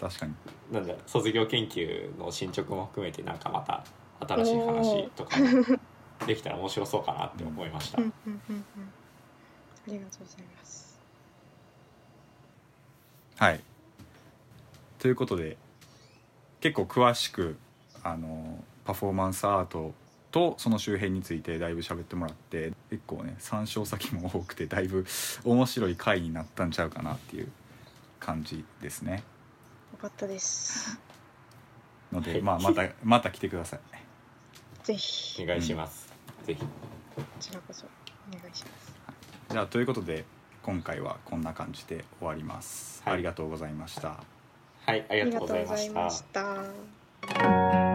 [0.00, 0.34] 確かに。
[0.70, 3.84] なんだ卒業研究の進捗も含めてなんかまた
[4.28, 5.46] 新しい話とかも
[6.26, 11.00] できたら面白そうかなって思いましたありがとうございます。
[13.38, 13.60] はい。
[14.98, 15.56] ということで
[16.60, 17.56] 結構詳しく
[18.02, 19.94] あのパフォーマンスアート
[20.30, 25.06] とその周辺についてだいぶ喋ってもらって結構ね参照先も多くてだいぶ
[25.44, 27.48] 面白い回になったんちゃうかなっていう
[28.20, 29.22] 感じですね。
[29.92, 31.00] よかったです。
[32.12, 33.80] ので、はいまあまたまた来てください。
[34.90, 36.12] ぜひお願いします、
[36.44, 36.66] ぜひこ
[37.38, 38.92] ちらこそお願いします。
[39.48, 40.24] じゃあということで
[40.62, 43.00] 今回はこんな感じで終わります。
[43.04, 44.16] はいありがとうございました。
[44.86, 47.89] はいありがとうございましたがとうございました。